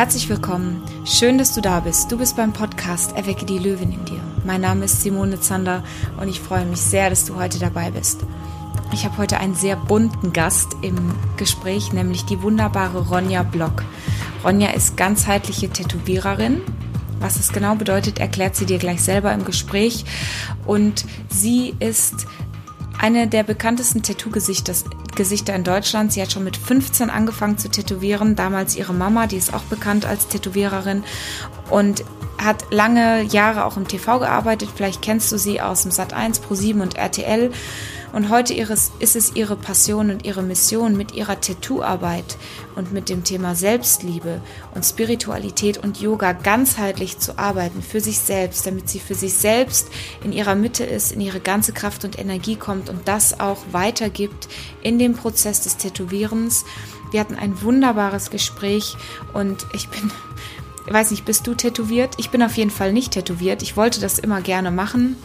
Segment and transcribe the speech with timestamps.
[0.00, 0.82] Herzlich willkommen.
[1.04, 2.10] Schön, dass du da bist.
[2.10, 4.22] Du bist beim Podcast Erwecke die Löwin in dir.
[4.46, 5.84] Mein Name ist Simone Zander
[6.18, 8.20] und ich freue mich sehr, dass du heute dabei bist.
[8.94, 10.96] Ich habe heute einen sehr bunten Gast im
[11.36, 13.84] Gespräch, nämlich die wunderbare Ronja Block.
[14.42, 16.62] Ronja ist ganzheitliche Tätowiererin.
[17.18, 20.06] Was das genau bedeutet, erklärt sie dir gleich selber im Gespräch.
[20.64, 22.26] Und sie ist
[22.98, 24.72] eine der bekanntesten Tattoo-Gesichter
[25.20, 26.14] Gesichter in Deutschland.
[26.14, 28.36] Sie hat schon mit 15 angefangen zu tätowieren.
[28.36, 31.04] Damals ihre Mama, die ist auch bekannt als Tätowiererin
[31.68, 32.04] und
[32.38, 34.70] hat lange Jahre auch im TV gearbeitet.
[34.74, 37.50] Vielleicht kennst du sie aus dem Sat1, Pro7 und RTL.
[38.12, 42.36] Und heute ist es ihre Passion und ihre Mission mit ihrer Tattooarbeit
[42.74, 44.40] und mit dem Thema Selbstliebe
[44.74, 49.88] und Spiritualität und Yoga ganzheitlich zu arbeiten für sich selbst, damit sie für sich selbst
[50.24, 54.48] in ihrer Mitte ist, in ihre ganze Kraft und Energie kommt und das auch weitergibt
[54.82, 56.64] in dem Prozess des Tätowierens.
[57.12, 58.96] Wir hatten ein wunderbares Gespräch
[59.34, 60.10] und ich bin
[60.86, 62.14] ich weiß nicht, bist du tätowiert?
[62.16, 63.62] Ich bin auf jeden Fall nicht tätowiert.
[63.62, 65.16] Ich wollte das immer gerne machen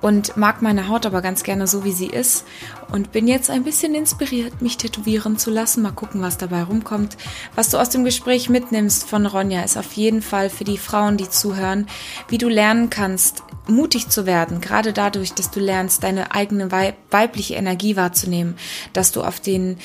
[0.00, 2.44] und mag meine Haut aber ganz gerne so, wie sie ist.
[2.92, 5.82] Und bin jetzt ein bisschen inspiriert, mich tätowieren zu lassen.
[5.82, 7.16] Mal gucken, was dabei rumkommt.
[7.54, 11.16] Was du aus dem Gespräch mitnimmst von Ronja ist auf jeden Fall für die Frauen,
[11.16, 11.86] die zuhören,
[12.28, 16.70] wie du lernen kannst, mutig zu werden, gerade dadurch, dass du lernst, deine eigene
[17.10, 18.56] weibliche Energie wahrzunehmen,
[18.92, 19.78] dass du auf den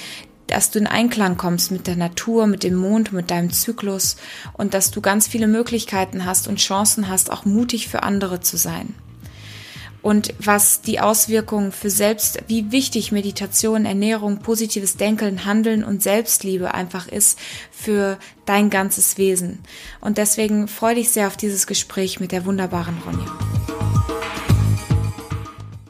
[0.47, 4.17] dass du in Einklang kommst mit der Natur, mit dem Mond, mit deinem Zyklus.
[4.51, 8.57] Und dass du ganz viele Möglichkeiten hast und Chancen hast, auch mutig für andere zu
[8.57, 8.93] sein
[10.03, 16.73] und was die Auswirkungen für selbst, wie wichtig Meditation, Ernährung, positives Denken, Handeln und Selbstliebe
[16.73, 17.39] einfach ist
[17.71, 19.59] für dein ganzes Wesen.
[20.01, 23.25] Und deswegen freue dich sehr auf dieses Gespräch mit der wunderbaren Ronja.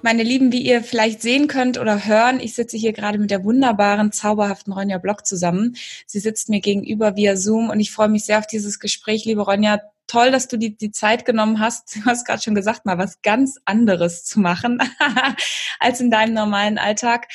[0.04, 3.44] Meine Lieben, wie ihr vielleicht sehen könnt oder hören, ich sitze hier gerade mit der
[3.44, 5.76] wunderbaren, zauberhaften Ronja Block zusammen.
[6.06, 9.26] Sie sitzt mir gegenüber via Zoom und ich freue mich sehr auf dieses Gespräch.
[9.26, 9.80] Liebe Ronja,
[10.14, 13.22] toll, dass du die, die Zeit genommen hast, du hast gerade schon gesagt, mal was
[13.24, 14.78] ganz anderes zu machen
[15.80, 17.28] als in deinem normalen Alltag.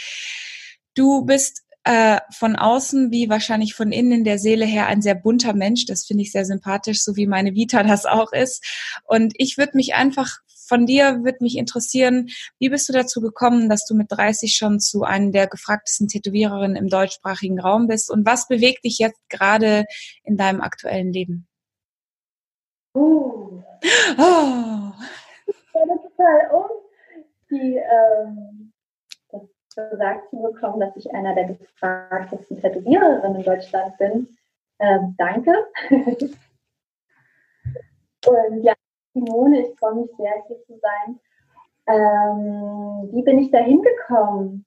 [0.94, 5.16] Du bist äh, von außen wie wahrscheinlich von innen in der Seele her ein sehr
[5.16, 5.86] bunter Mensch.
[5.86, 8.64] Das finde ich sehr sympathisch, so wie meine Vita das auch ist.
[9.04, 10.38] Und ich würde mich einfach
[10.68, 12.28] von dir würde mich interessieren,
[12.58, 16.76] wie bist du dazu gekommen, dass du mit 30 schon zu einer der gefragtesten Tätowiererinnen
[16.76, 19.86] im deutschsprachigen Raum bist und was bewegt dich jetzt gerade
[20.24, 21.47] in deinem aktuellen Leben?
[22.98, 23.62] Uh.
[24.18, 24.92] Oh.
[25.46, 26.66] Ich total um,
[27.48, 28.72] die, ähm,
[29.30, 29.42] das
[29.74, 34.36] gesagt zu bekommen, dass ich einer der gefragtesten Tätowiererinnen in Deutschland bin.
[34.80, 35.52] Ähm, danke.
[38.26, 38.74] Und ja,
[39.14, 41.20] Simone, ich freue mich sehr, hier zu sein.
[41.86, 44.66] Ähm, wie bin ich da hingekommen?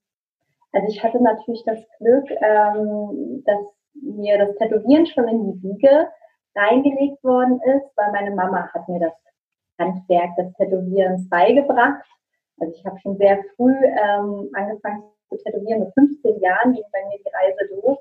[0.71, 3.59] Also ich hatte natürlich das Glück, ähm, dass
[3.93, 6.07] mir das Tätowieren schon in die Wiege
[6.55, 9.13] reingelegt worden ist, weil meine Mama hat mir das
[9.79, 12.05] Handwerk des Tätowierens beigebracht.
[12.59, 16.99] Also ich habe schon sehr früh ähm, angefangen zu tätowieren, mit 15 Jahren ging bei
[17.07, 17.97] mir die Reise los.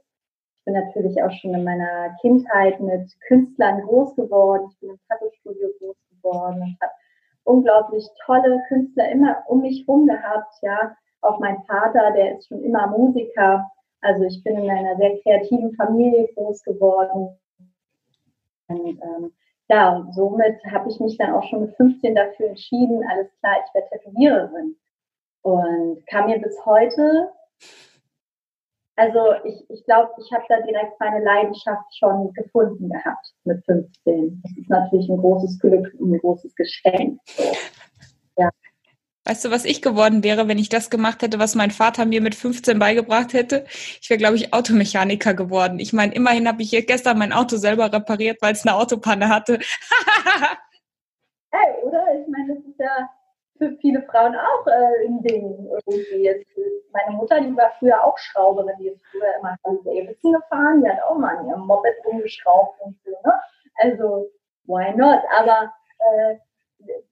[0.58, 4.68] Ich bin natürlich auch schon in meiner Kindheit mit Künstlern groß geworden.
[4.70, 6.92] Ich bin im Tattoo-Studio groß geworden und habe
[7.44, 10.54] unglaublich tolle Künstler immer um mich herum gehabt.
[10.62, 13.70] Ja, auch mein Vater, der ist schon immer Musiker.
[14.02, 17.38] Also ich bin in einer sehr kreativen Familie groß geworden.
[18.70, 19.32] Und ähm,
[19.68, 23.56] ja, und somit habe ich mich dann auch schon mit 15 dafür entschieden, alles klar,
[23.64, 24.76] ich werde Tätowiererin.
[25.42, 27.30] Und kam mir bis heute,
[28.96, 34.42] also ich, ich glaube, ich habe da direkt meine Leidenschaft schon gefunden gehabt mit 15.
[34.42, 37.18] Das ist natürlich ein großes Glück und ein großes Geschenk.
[39.24, 42.22] Weißt du, was ich geworden wäre, wenn ich das gemacht hätte, was mein Vater mir
[42.22, 43.66] mit 15 beigebracht hätte?
[44.00, 45.78] Ich wäre, glaube ich, Automechaniker geworden.
[45.78, 49.28] Ich meine, immerhin habe ich hier gestern mein Auto selber repariert, weil es eine Autopanne
[49.28, 49.58] hatte.
[51.52, 52.02] hey, oder?
[52.18, 53.10] Ich meine, das ist ja
[53.60, 56.24] für viele Frauen auch äh, ein Ding irgendwie.
[56.24, 56.46] Jetzt,
[56.92, 60.88] meine Mutter, die war früher auch Schrauberin, die ist früher immer an Davidson gefahren, die
[60.88, 63.34] hat auch mal an ihrem Moped rumgeschraubt und so, ne?
[63.76, 64.30] Also,
[64.64, 65.20] why not?
[65.36, 66.36] Aber äh,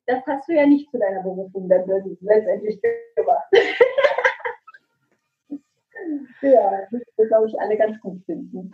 [0.07, 1.85] das hast du ja nicht zu deiner Berufung dann
[2.21, 2.81] letztendlich
[3.15, 3.49] gemacht.
[6.43, 8.73] ja, das wird, glaube ich, alle ganz gut finden.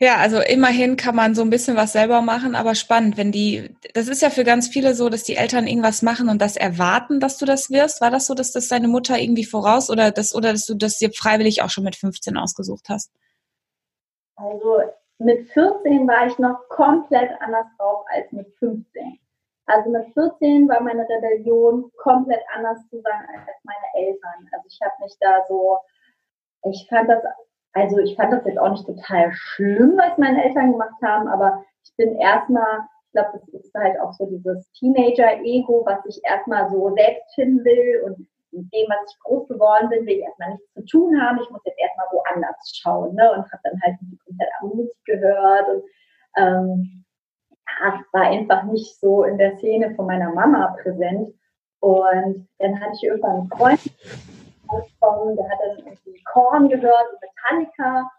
[0.00, 3.74] Ja, also immerhin kann man so ein bisschen was selber machen, aber spannend, wenn die,
[3.94, 7.18] das ist ja für ganz viele so, dass die Eltern irgendwas machen und das erwarten,
[7.18, 8.00] dass du das wirst.
[8.00, 10.98] War das so, dass das deine Mutter irgendwie voraus oder das, oder dass du das
[10.98, 13.10] dir freiwillig auch schon mit 15 ausgesucht hast?
[14.36, 14.82] Also
[15.18, 19.18] mit 14 war ich noch komplett anders drauf als mit 15.
[19.68, 24.48] Also mit 14 war meine Rebellion komplett anders zu sein als meine Eltern.
[24.52, 25.78] Also ich habe mich da so,
[26.70, 27.22] ich fand das
[27.72, 31.64] also ich fand das jetzt auch nicht total schlimm, was meine Eltern gemacht haben, aber
[31.84, 36.68] ich bin erstmal, ich glaube, das ist halt auch so dieses Teenager-Ego, was ich erstmal
[36.70, 38.18] so selbst finden will und
[38.50, 41.38] mit dem, was ich groß geworden bin, will ich erstmal nichts zu tun haben.
[41.42, 43.14] Ich muss jetzt erstmal woanders schauen.
[43.14, 43.30] Ne?
[43.32, 45.82] Und habe dann halt komplett Musik gehört und
[46.36, 46.97] ähm,
[48.12, 51.32] war einfach nicht so in der Szene von meiner Mama präsent.
[51.80, 58.10] Und dann hatte ich irgendwann einen Freund, der hat dann irgendwie Korn gehört und Metallica.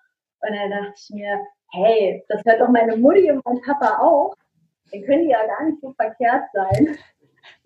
[0.42, 1.40] Und dann dachte ich mir,
[1.72, 4.34] hey, das hört doch meine Mutti und mein Papa auch.
[4.92, 6.98] Dann können die ja gar nicht so verkehrt sein.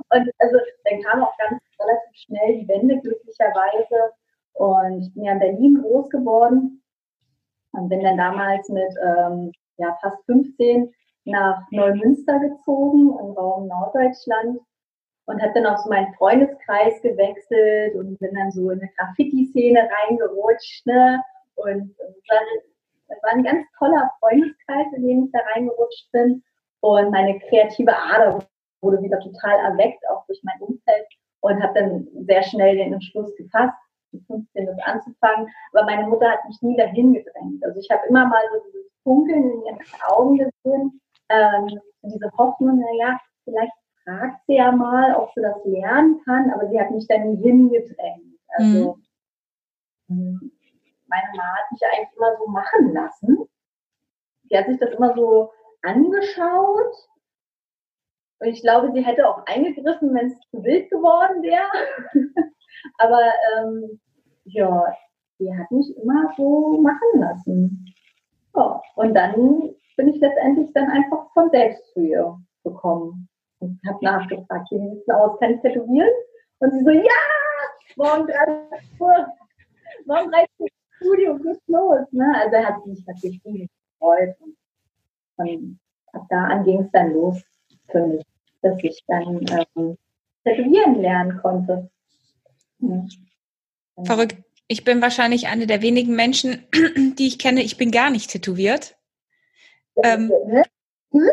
[0.10, 4.14] Und also dann kam auch ganz relativ schnell die Wende, glücklicherweise.
[4.54, 6.84] Und ich bin ja in Berlin groß geworden
[7.72, 10.94] und bin dann damals mit ähm, ja, fast 15
[11.26, 14.60] nach Neumünster gezogen, im Raum Norddeutschland.
[15.26, 19.88] Und habe dann auch so meinen Freundeskreis gewechselt und bin dann so in eine Graffiti-Szene
[19.90, 20.86] reingerutscht.
[20.86, 21.22] Ne?
[21.56, 26.44] Und es war, war ein ganz toller Freundeskreis, in den ich da reingerutscht bin.
[26.82, 28.46] Und meine kreative Ader
[28.82, 31.08] wurde wieder total erweckt, auch durch mein Umfeld
[31.44, 33.78] und habe dann sehr schnell den Entschluss gefasst,
[34.12, 35.50] mit 15 das anzufangen.
[35.74, 37.64] Aber meine Mutter hat mich nie dahin gedrängt.
[37.66, 42.80] Also ich habe immer mal so dieses Funkeln in ihren Augen gesehen, ähm, diese Hoffnung,
[42.80, 43.74] naja, vielleicht
[44.04, 47.42] fragt sie ja mal, ob sie das lernen kann, aber sie hat mich dann nie
[47.42, 48.40] hingedrängt.
[48.50, 48.98] Also
[50.08, 50.52] mhm.
[51.08, 53.38] meine Mama hat mich eigentlich immer so machen lassen.
[54.50, 56.94] Sie hat sich das immer so angeschaut
[58.44, 61.64] und ich glaube, sie hätte auch eingegriffen, wenn es zu wild geworden wäre.
[62.98, 63.22] Aber
[63.56, 64.02] ähm,
[64.44, 64.86] ja,
[65.38, 67.96] sie hat mich immer so machen lassen.
[68.54, 73.28] Ja, und dann bin ich letztendlich dann einfach von selbst zu ihr gekommen
[73.60, 76.10] und habe nachgefragt, wie sieht es aus, kann ich tätowieren?
[76.60, 77.04] Und sie so, ja,
[77.96, 79.28] morgen 30 Uhr,
[80.06, 80.68] morgen 30 Uhr
[80.98, 82.12] Studio, geht's los.
[82.12, 82.34] Ne?
[82.36, 83.70] Also er hat sich natürlich riesig
[84.00, 84.36] gefreut.
[84.40, 84.56] Und
[85.36, 85.80] von
[86.14, 87.42] ab da an ging es dann los
[87.90, 88.24] für mich
[88.64, 89.46] dass ich dann
[89.76, 89.98] ähm,
[90.44, 91.92] tätowieren lernen konnte.
[92.80, 93.06] Ja.
[94.04, 94.38] Verrückt.
[94.68, 96.66] Ich bin wahrscheinlich eine der wenigen Menschen,
[97.20, 98.96] die ich kenne, ich bin gar nicht tätowiert.
[100.02, 100.32] Ähm,
[101.12, 101.30] hm?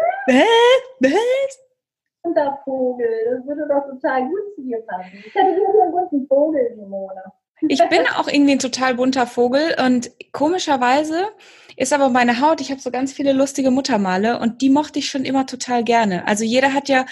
[2.37, 5.25] Der Vogel, das würde doch total gut zu dir passen.
[5.27, 7.23] Ich hätte hier einen bunten Vogel, Simone.
[7.69, 11.29] Ich bin auch irgendwie ein total bunter Vogel und komischerweise
[11.77, 15.11] ist aber meine Haut, ich habe so ganz viele lustige Muttermale und die mochte ich
[15.11, 16.27] schon immer total gerne.
[16.27, 17.05] Also jeder hat ja,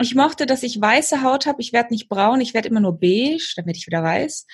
[0.00, 2.98] ich mochte, dass ich weiße Haut habe, ich werde nicht braun, ich werde immer nur
[2.98, 4.46] beige, damit ich wieder weiß.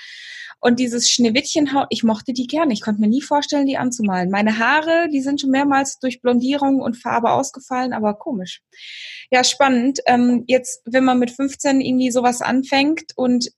[0.64, 2.72] Und dieses Schneewittchenhaut, ich mochte die gerne.
[2.72, 4.30] Ich konnte mir nie vorstellen, die anzumalen.
[4.30, 8.62] Meine Haare, die sind schon mehrmals durch Blondierung und Farbe ausgefallen, aber komisch.
[9.32, 9.98] Ja, spannend.
[10.06, 13.50] Ähm, jetzt, wenn man mit 15 irgendwie sowas anfängt und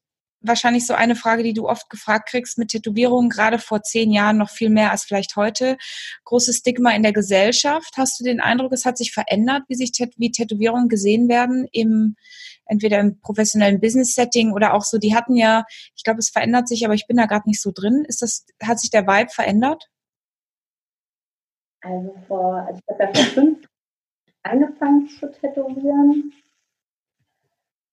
[0.47, 4.39] wahrscheinlich so eine Frage, die du oft gefragt kriegst mit Tätowierungen, gerade vor zehn Jahren
[4.39, 5.77] noch viel mehr als vielleicht heute.
[6.25, 7.95] Großes Stigma in der Gesellschaft.
[7.97, 12.17] Hast du den Eindruck, es hat sich verändert, wie sich wie Tätowierungen gesehen werden im
[12.67, 15.65] entweder im professionellen Business-Setting oder auch so, die hatten ja,
[15.95, 18.05] ich glaube, es verändert sich, aber ich bin da gerade nicht so drin.
[18.09, 19.91] Ist das, hat sich der Vibe verändert?
[21.83, 23.67] Also vor, also ich habe ja vor fünf
[24.43, 26.33] angefangen zu tätowieren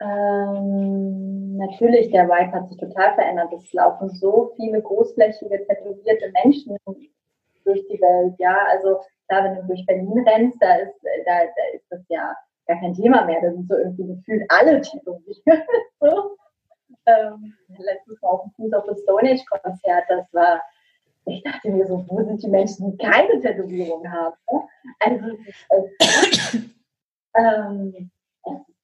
[0.01, 3.53] ähm, natürlich, der Vibe hat sich total verändert.
[3.53, 8.35] Es laufen so viele großflächige, tätowierte Menschen durch die Welt.
[8.39, 12.35] Ja, also da, wenn du durch Berlin rennst, da ist, da, da ist das ja
[12.67, 13.41] gar kein Thema mehr.
[13.41, 15.37] Da sind so irgendwie gefühlt alle tätowiert.
[15.99, 16.35] so.
[17.05, 20.61] ähm, letztes Mal auf dem Fuß auf das Stone Age Konzert, das war,
[21.25, 24.35] ich dachte mir so, wo sind die Menschen, die keine Tätowierung haben?
[24.99, 25.25] Also,
[25.69, 26.55] es ist,
[27.35, 28.11] ähm,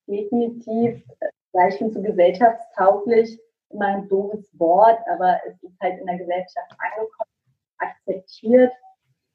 [0.08, 1.04] definitiv
[1.78, 7.32] schon zu gesellschaftstauglich immer ein doofes Wort, aber es ist halt in der Gesellschaft angekommen,
[7.80, 8.72] akzeptiert,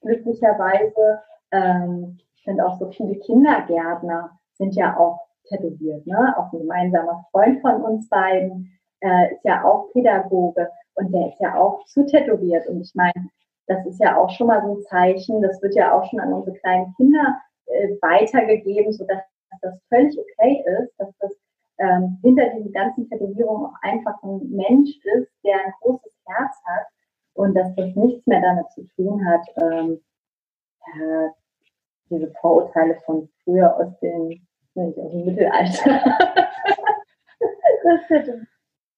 [0.00, 1.20] glücklicherweise.
[1.50, 6.34] Ähm, ich finde auch so viele Kindergärtner sind ja auch tätowiert, ne?
[6.36, 11.40] Auch ein gemeinsamer Freund von uns beiden äh, ist ja auch Pädagoge und der ist
[11.40, 12.66] ja auch zu tätowiert.
[12.68, 13.28] Und ich meine,
[13.66, 16.32] das ist ja auch schon mal so ein Zeichen, das wird ja auch schon an
[16.32, 19.22] unsere kleinen Kinder äh, weitergegeben, sodass
[19.62, 21.32] das völlig okay ist, dass das
[21.78, 26.86] ähm, hinter diesen ganzen Tätowierungen auch einfach ein Mensch ist, der ein großes Herz hat
[27.34, 30.00] und dass das nichts mehr damit zu tun hat, ähm,
[30.94, 31.28] äh,
[32.10, 34.28] diese Vorurteile von früher aus dem,
[34.74, 36.00] nicht, aus dem Mittelalter.
[37.84, 38.46] das, hätte,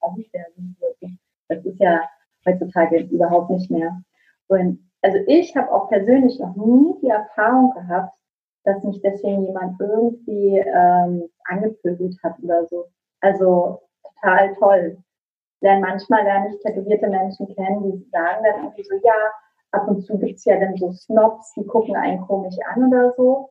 [1.48, 2.08] das ist ja
[2.44, 4.02] heutzutage überhaupt nicht mehr.
[4.48, 8.14] Und also ich habe auch persönlich noch nie die Erfahrung gehabt,
[8.64, 12.86] dass mich deswegen jemand irgendwie ähm, angepöbelt hat oder so.
[13.20, 14.98] Also total toll.
[15.62, 19.14] Denn manchmal lerne ich tätowierte Menschen kennen, die sagen dann irgendwie so, ja,
[19.72, 23.12] ab und zu gibt es ja dann so Snobs, die gucken einen komisch an oder
[23.16, 23.50] so.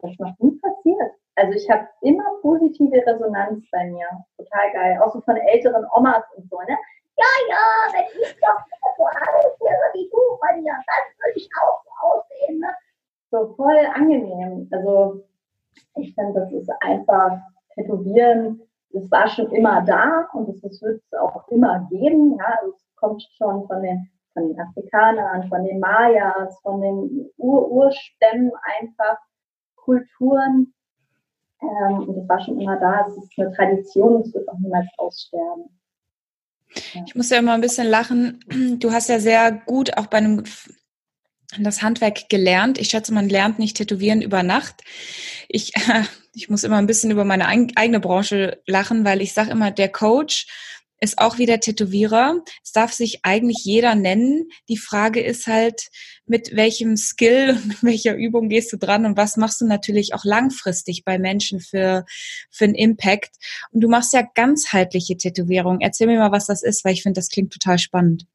[0.00, 1.12] Das ist noch nie passiert.
[1.36, 4.06] Also ich habe immer positive Resonanz bei mir.
[4.38, 5.00] Total geil.
[5.02, 6.76] Auch so von älteren Omas und so, ne?
[7.18, 8.60] Ja, ja, wenn ich doch
[8.96, 12.68] so aussehe wie du bei dir, dann würde ich auch so aussehen, ne?
[13.30, 14.68] So voll angenehm.
[14.70, 15.24] Also
[15.96, 17.40] ich finde, das ist einfach
[17.74, 22.36] Tätowieren, das war schon immer da und das wird es auch immer geben.
[22.38, 27.30] Ja, also es kommt schon von den, von den Afrikanern, von den Mayas, von den
[27.36, 29.18] Ur Urstämmen einfach,
[29.74, 30.72] Kulturen.
[31.60, 33.06] Ähm, und das war schon immer da.
[33.06, 35.70] Es ist eine Tradition es wird auch niemals aussterben.
[37.06, 38.40] Ich muss ja immer ein bisschen lachen.
[38.80, 40.44] Du hast ja sehr gut auch bei einem
[41.58, 42.78] das Handwerk gelernt.
[42.78, 44.82] Ich schätze, man lernt nicht tätowieren über Nacht.
[45.48, 45.72] Ich,
[46.34, 49.88] ich muss immer ein bisschen über meine eigene Branche lachen, weil ich sage immer, der
[49.88, 50.46] Coach
[51.00, 52.42] ist auch wieder Tätowierer.
[52.64, 54.48] Es darf sich eigentlich jeder nennen.
[54.68, 55.88] Die Frage ist halt,
[56.26, 60.14] mit welchem Skill und mit welcher Übung gehst du dran und was machst du natürlich
[60.14, 62.04] auch langfristig bei Menschen für,
[62.50, 63.36] für einen Impact.
[63.72, 65.80] Und du machst ja ganzheitliche Tätowierung.
[65.80, 68.26] Erzähl mir mal, was das ist, weil ich finde, das klingt total spannend.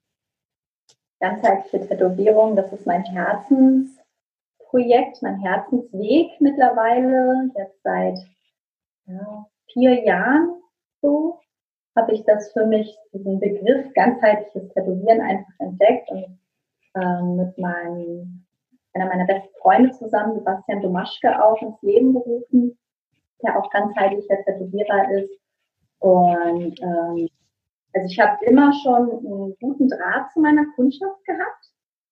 [1.22, 8.20] Ganzheitliche Tätowierung, das ist mein Herzensprojekt, mein Herzensweg mittlerweile, jetzt seit
[9.06, 10.62] ja, vier Jahren
[11.02, 11.40] so
[11.96, 16.40] habe ich das für mich, diesen Begriff ganzheitliches Tätowieren einfach entdeckt und
[16.96, 18.46] ähm, mit meinem,
[18.94, 22.78] einer meiner besten Freunde zusammen, Sebastian Domaschke, auch ins Leben gerufen,
[23.44, 25.40] der auch ganzheitlicher Tätowierer ist.
[26.00, 27.30] Und ähm,
[27.94, 31.66] also ich habe immer schon einen guten Draht zu meiner Kundschaft gehabt.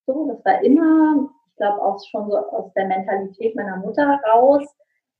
[0.05, 4.63] So, das war immer, ich glaube auch schon so aus der Mentalität meiner Mutter raus,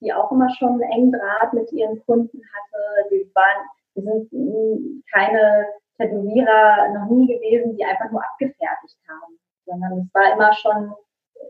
[0.02, 3.10] die auch immer schon einen engen Draht mit ihren Kunden hatte.
[3.12, 10.00] Die waren wir sind keine Tätowierer noch nie gewesen, die einfach nur abgefertigt haben, sondern
[10.00, 10.94] es war immer schon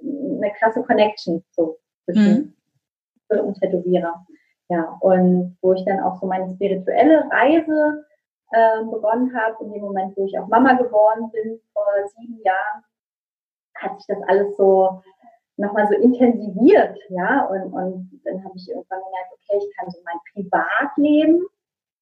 [0.01, 2.55] eine krasse Connection so zwischen
[3.29, 3.39] mhm.
[3.39, 4.25] und Tätowierer.
[4.69, 8.05] Ja, und wo ich dann auch so meine spirituelle Reise
[8.51, 12.83] äh, begonnen habe, in dem Moment, wo ich auch Mama geworden bin, vor sieben Jahren,
[13.75, 15.01] hat sich das alles so
[15.57, 19.99] nochmal so intensiviert, ja, und, und dann habe ich irgendwann gemerkt, okay, ich kann so
[20.05, 21.45] mein Privatleben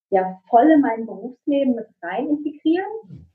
[0.09, 3.27] ja voll in mein Berufsleben mit rein integrieren.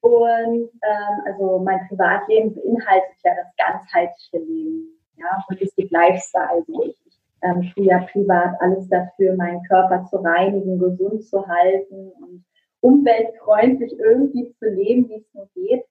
[0.00, 6.48] Und ähm, also mein Privatleben beinhaltet ja das ganzheitliche Leben, ja, Holistic Lifestyle.
[6.48, 11.46] Also ich, ich ähm, tue ja privat alles dafür, meinen Körper zu reinigen, gesund zu
[11.46, 12.44] halten und
[12.80, 15.84] umweltfreundlich irgendwie zu leben, wie es nur geht.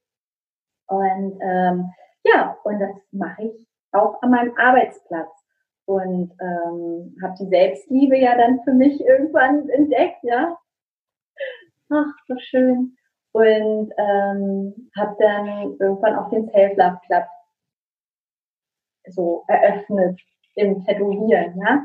[0.87, 1.91] Und ähm,
[2.23, 5.29] ja, und das mache ich auch an meinem Arbeitsplatz
[5.85, 10.57] und ähm, habe die Selbstliebe ja dann für mich irgendwann entdeckt, ja.
[11.89, 12.95] Ach, so schön.
[13.31, 17.25] Und ähm, habe dann irgendwann auch den Self-Love Club
[19.07, 20.19] so eröffnet
[20.55, 21.83] im Tätowieren, ja.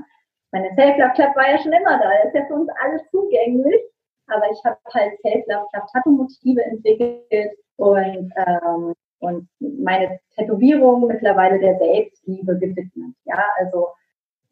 [0.52, 3.82] Meine Self-Love Club war ja schon immer da, ist ja für uns alle zugänglich.
[4.26, 11.78] Aber ich habe halt Self-Love Club Tattoo-Motive entwickelt und ähm, und meine Tätowierung mittlerweile der
[11.78, 13.16] Selbstliebe gewidmet.
[13.24, 13.88] Ja, also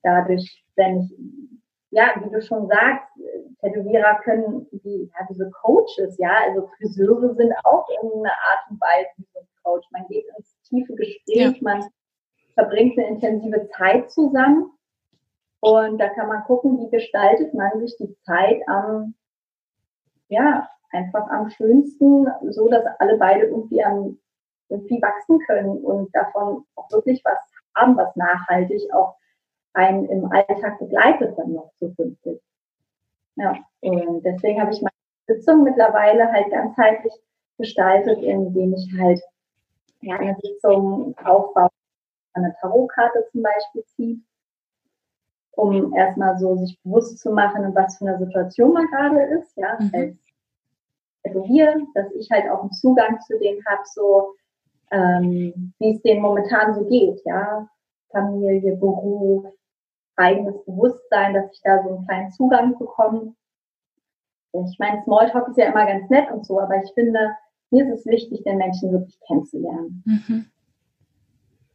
[0.02, 1.12] dadurch, wenn ich,
[1.90, 3.06] ja, wie du schon sagst,
[3.60, 8.80] Tätowierer können wie, ja, diese Coaches, ja, also Friseure sind auch in einer Art und
[8.80, 9.86] Weise wie so ein Coach.
[9.92, 11.52] Man geht ins tiefe Gespräch, ja.
[11.60, 11.84] man
[12.54, 14.70] verbringt eine intensive Zeit zusammen
[15.60, 19.14] und da kann man gucken, wie gestaltet man sich die Zeit am,
[20.32, 24.18] ja, einfach am schönsten, so dass alle beide irgendwie am
[24.68, 27.38] irgendwie wachsen können und davon auch wirklich was
[27.76, 29.16] haben, was nachhaltig auch
[29.74, 32.40] einen im Alltag begleitet dann noch zukünftig.
[33.36, 34.92] Ja, und deswegen habe ich meine
[35.26, 37.12] Sitzung mittlerweile halt ganzheitlich
[37.58, 39.20] gestaltet, indem ich halt
[40.02, 41.68] eine Sitzung aufbaue,
[42.34, 44.24] eine Tarotkarte zum Beispiel zieht,
[45.52, 49.56] um erstmal so sich bewusst zu machen, in was für einer Situation man gerade ist,
[49.56, 49.90] ja, mhm.
[49.92, 50.16] als
[51.22, 54.34] Tätowier, dass ich halt auch einen Zugang zu denen habe, so
[54.90, 57.68] ähm, wie es denen momentan so geht, ja.
[58.10, 59.46] Familie, Beruf,
[60.16, 63.34] eigenes Bewusstsein, dass ich da so einen kleinen Zugang bekomme.
[64.52, 67.30] Ich meine, Smalltalk ist ja immer ganz nett und so, aber ich finde,
[67.70, 70.02] mir ist es wichtig, den Menschen wirklich kennenzulernen.
[70.04, 70.46] Mhm.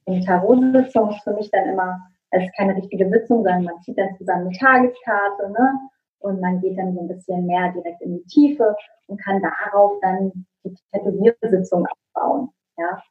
[0.07, 1.99] Die Tarot-Sitzung ist für mich dann immer,
[2.31, 5.79] es ist keine richtige Sitzung, sondern man zieht dann zusammen eine Tageskarte, ne?
[6.19, 8.75] Und man geht dann so ein bisschen mehr direkt in die Tiefe
[9.07, 12.49] und kann darauf dann die Tätowiersitzung aufbauen.
[12.77, 13.01] Ja?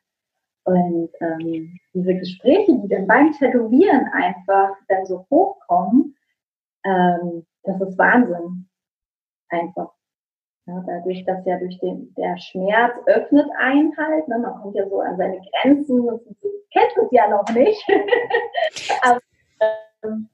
[0.65, 6.17] Und ähm, diese Gespräche, die dann beim Tätowieren einfach dann so hochkommen,
[6.85, 8.69] ähm, das ist Wahnsinn.
[9.49, 9.93] Einfach.
[10.67, 14.89] Ja, dadurch, dass ja durch den, der Schmerz öffnet einen halt, ne, man kommt ja
[14.89, 16.21] so an seine Grenzen, und
[16.73, 17.85] kennt es ja noch nicht.
[19.03, 19.21] Aber
[20.03, 20.29] ähm,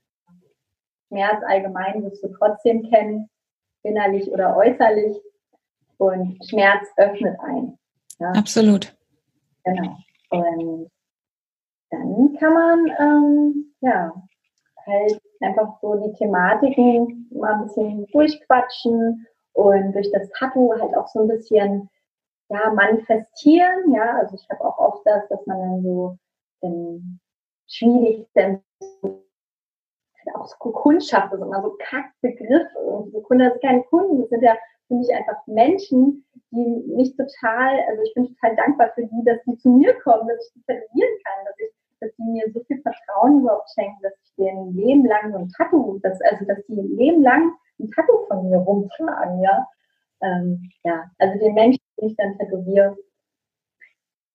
[1.08, 3.28] Schmerz allgemein wirst du trotzdem kennen,
[3.82, 5.16] innerlich oder äußerlich.
[5.98, 7.78] Und Schmerz öffnet einen.
[8.18, 8.32] Ja?
[8.32, 8.96] Absolut.
[9.64, 9.96] Genau.
[10.30, 10.90] Und
[11.90, 14.12] dann kann man ähm, ja
[14.86, 21.06] halt einfach so die Thematiken mal ein bisschen durchquatschen und durch das Tattoo halt auch
[21.08, 21.88] so ein bisschen
[22.48, 23.92] ja manifestieren.
[23.92, 26.18] Ja, also ich habe auch oft das, dass man dann so
[26.62, 27.20] ähm,
[27.66, 28.62] schwierig dann
[30.34, 32.68] auch so Kundschaft, das ist immer so Kackbegriff.
[33.12, 34.56] So Kunden, sind keine Kunden, das sind ja
[34.88, 39.42] für mich einfach Menschen, die mich total, also ich bin total dankbar für die, dass
[39.44, 42.60] die zu mir kommen, dass ich die tätowieren kann, dass ich, dass die mir so
[42.64, 46.64] viel Vertrauen überhaupt schenken, dass ich denen Leben lang so ein Tattoo, dass, also dass
[46.66, 49.66] die ein Leben lang ein Tattoo von mir rumtragen, ja.
[50.22, 52.96] Ähm, ja, also den Menschen, den ich dann tätowiere,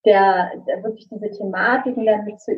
[0.08, 2.52] der, der wirklich diese Thematiken dann mit, zu,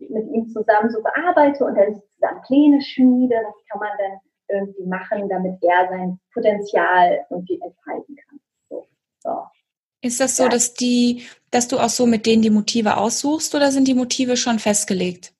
[0.00, 4.84] mit ihm zusammen so bearbeite und dann zusammen Pläne schmiede, das kann man dann irgendwie
[4.84, 8.40] machen, damit er sein Potenzial irgendwie entfalten kann.
[8.68, 8.86] So,
[9.20, 9.42] so.
[10.02, 10.48] Ist das so, ja.
[10.48, 11.22] dass die,
[11.52, 15.32] dass du auch so mit denen die Motive aussuchst oder sind die Motive schon festgelegt?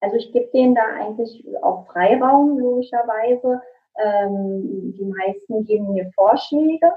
[0.00, 3.60] Also ich gebe denen da eigentlich auch Freiraum, logischerweise.
[3.96, 6.92] Ähm, die meisten geben mir Vorschläge.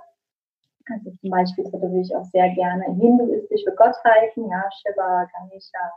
[0.90, 5.94] Also zum Beispiel tätowiere ich auch sehr gerne hinduistische Gottheiten, ja, Shiva, Ganesha,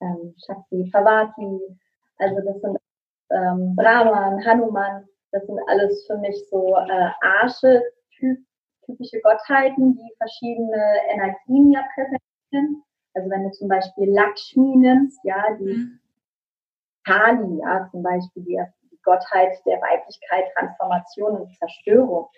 [0.00, 1.78] ähm, Shakti, Parvati.
[2.18, 2.78] Also das sind
[3.30, 7.82] ähm, Brahman, Hanuman, das sind alles für mich so äh, Arsche,
[8.84, 12.82] typische Gottheiten, die verschiedene Energien ja präsentieren.
[13.14, 16.00] Also wenn du zum Beispiel Lakshmi nimmst, ja, die mhm.
[17.04, 22.28] Kali, ja, zum Beispiel die, die Gottheit der Weiblichkeit, Transformation und Zerstörung,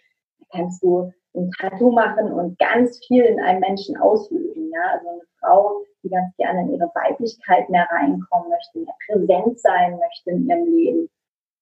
[0.52, 4.70] kannst du ein Tattoo machen und ganz viel in einem Menschen auslösen.
[4.70, 4.80] Ja?
[4.92, 9.98] Also eine Frau, die ganz gerne in ihre Weiblichkeit mehr reinkommen möchte, mehr präsent sein
[9.98, 11.10] möchte in ihrem Leben.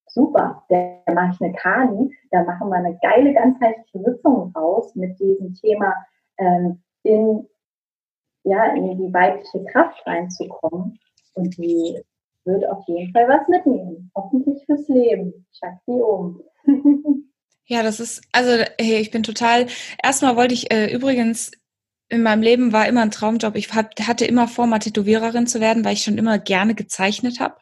[0.08, 5.18] Super, da mache ich eine Kali, da machen wir eine geile ganzheitliche Sitzung raus mit
[5.20, 5.94] diesem Thema
[6.38, 7.48] ähm, in,
[8.42, 10.98] ja, in die weibliche Kraft reinzukommen.
[11.34, 12.02] Und die
[12.44, 14.10] wird auf jeden Fall was mitnehmen.
[14.16, 15.46] Hoffentlich fürs Leben.
[15.52, 16.42] Shakti um.
[17.70, 19.68] Ja, das ist, also hey, ich bin total,
[20.02, 21.52] erstmal wollte ich äh, übrigens,
[22.08, 23.54] in meinem Leben war immer ein Traumjob.
[23.54, 27.38] Ich hab, hatte immer vor, mal Tätowiererin zu werden, weil ich schon immer gerne gezeichnet
[27.38, 27.58] habe.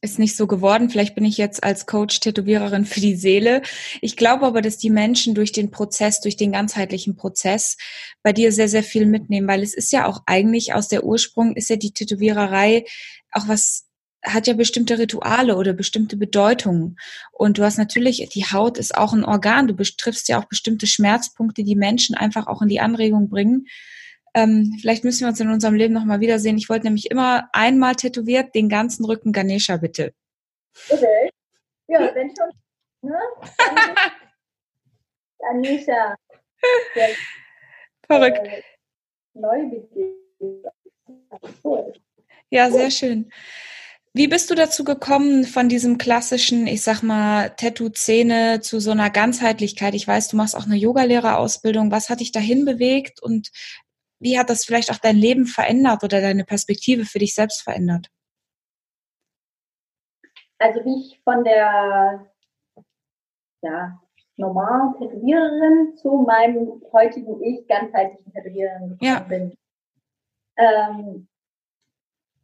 [0.00, 0.90] Ist nicht so geworden.
[0.90, 3.62] Vielleicht bin ich jetzt als Coach Tätowiererin für die Seele.
[4.00, 7.76] Ich glaube aber, dass die Menschen durch den Prozess, durch den ganzheitlichen Prozess
[8.24, 11.54] bei dir sehr, sehr viel mitnehmen, weil es ist ja auch eigentlich aus der Ursprung,
[11.54, 12.86] ist ja die Tätowiererei
[13.30, 13.86] auch was
[14.24, 16.96] hat ja bestimmte Rituale oder bestimmte Bedeutungen.
[17.32, 19.66] Und du hast natürlich, die Haut ist auch ein Organ.
[19.66, 23.66] Du betriffst ja auch bestimmte Schmerzpunkte, die Menschen einfach auch in die Anregung bringen.
[24.34, 26.56] Ähm, vielleicht müssen wir uns in unserem Leben nochmal wiedersehen.
[26.56, 30.14] Ich wollte nämlich immer einmal tätowiert den ganzen Rücken Ganesha, bitte.
[30.88, 31.30] Okay.
[31.88, 32.50] Ja, wenn schon.
[33.02, 33.18] Ne?
[35.38, 36.16] Ganesha.
[38.06, 38.46] Verrückt.
[38.46, 38.62] Äh,
[42.50, 43.30] Ja, sehr schön.
[44.14, 49.08] Wie bist du dazu gekommen von diesem klassischen, ich sag mal, Tattoo-Szene zu so einer
[49.08, 49.94] Ganzheitlichkeit?
[49.94, 51.90] Ich weiß, du machst auch eine Yogalehrerausbildung.
[51.90, 53.50] Was hat dich dahin bewegt und
[54.20, 58.08] wie hat das vielleicht auch dein Leben verändert oder deine Perspektive für dich selbst verändert?
[60.58, 62.30] Also wie ich von der
[63.62, 63.98] ja,
[64.36, 69.20] normalen Tätowiererin zu meinem heutigen Ich ganzheitlichen Tätowiererin gekommen ja.
[69.20, 69.56] bin.
[70.58, 71.28] Ähm,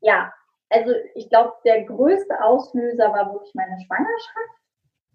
[0.00, 0.33] ja,
[0.70, 4.59] also ich glaube, der größte Auslöser war wirklich meine Schwangerschaft.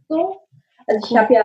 [0.08, 0.42] So.
[0.88, 1.44] Also ich habe ja,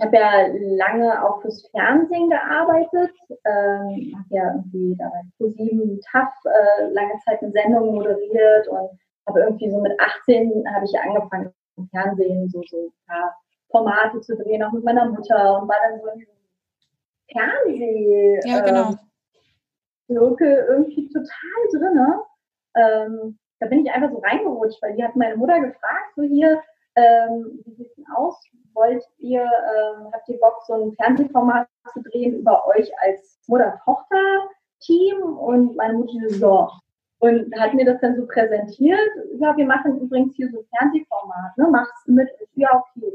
[0.00, 3.10] habe ja lange auch fürs Fernsehen gearbeitet,
[3.44, 8.90] ähm, habe ja irgendwie da bei ProSieben TAF äh, lange Zeit eine Sendung moderiert und
[9.26, 13.34] habe irgendwie so mit 18 habe ich angefangen im Fernsehen so so ja,
[13.70, 16.34] Formate zu drehen, auch mit meiner Mutter und war dann so in diesem
[17.30, 18.90] Fernseh ja, genau.
[18.90, 18.98] ähm,
[20.38, 21.28] irgendwie total
[21.72, 22.22] drinne
[22.74, 26.62] ähm, da bin ich einfach so reingerutscht, weil die hat meine Mutter gefragt, so hier,
[26.94, 28.40] ähm, wie sieht es denn aus?
[28.74, 35.22] Wollt ihr, ähm, habt ihr Bock, so ein Fernsehformat zu drehen über euch als Mutter-Tochter-Team?
[35.22, 36.68] Und meine Mutter so,
[37.20, 39.10] und hat mir das dann so präsentiert.
[39.40, 41.68] Ja, wir machen übrigens hier so ein Fernsehformat, ne?
[41.68, 42.28] Machst du mit?
[42.54, 43.12] Ja, okay.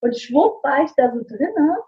[0.00, 1.78] Und schwupp war ich da so drinne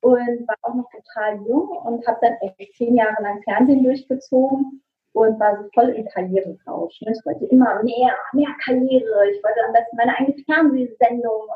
[0.00, 4.82] und war auch noch total jung und habe dann echt zehn Jahre lang Fernsehen durchgezogen
[5.12, 7.00] und war so voll im Karriererausch.
[7.02, 7.12] Ne?
[7.12, 9.30] Ich wollte immer mehr, mehr Karriere.
[9.30, 11.48] Ich wollte am besten meine eigene Fernsehsendung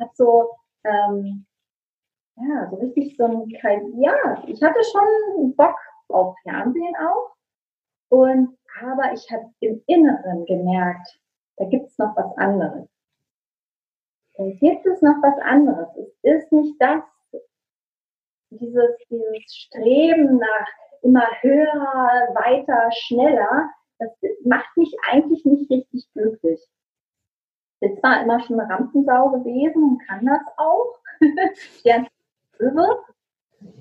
[0.00, 0.50] habe so,
[0.84, 1.46] ähm,
[2.36, 3.48] ja, so richtig so ein,
[4.00, 5.76] ja, ich hatte schon Bock
[6.08, 7.34] auf Fernsehen auch.
[8.08, 11.18] Und, aber ich habe im Inneren gemerkt,
[11.56, 12.88] da gibt es noch was anderes.
[14.34, 15.88] Da gibt es noch was anderes.
[15.96, 17.02] Es ist nicht das,
[18.50, 20.68] dieses, dieses Streben nach
[21.06, 24.10] immer höher, weiter, schneller, das
[24.44, 26.60] macht mich eigentlich nicht richtig glücklich.
[26.60, 30.98] Ich bin zwar immer schon eine Rampensau gewesen und kann das auch.
[31.78, 32.06] Stern
[32.58, 33.04] Löwe.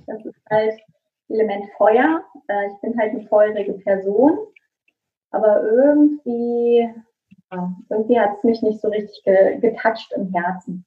[0.06, 0.80] Das ist halt
[1.30, 2.24] Element Feuer.
[2.48, 4.38] Äh, ich bin halt eine feurige Person.
[5.32, 6.90] Aber irgendwie,
[7.90, 10.86] irgendwie hat es mich nicht so richtig ge getatscht im Herzen.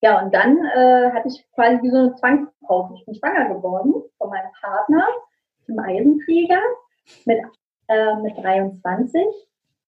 [0.00, 2.94] Ja, und dann äh, hatte ich quasi wie so eine Zwangspause.
[2.94, 5.04] Ich bin schwanger geworden von meinem Partner,
[5.66, 6.60] dem Eisenkrieger,
[7.24, 7.40] mit,
[7.88, 9.24] äh, mit 23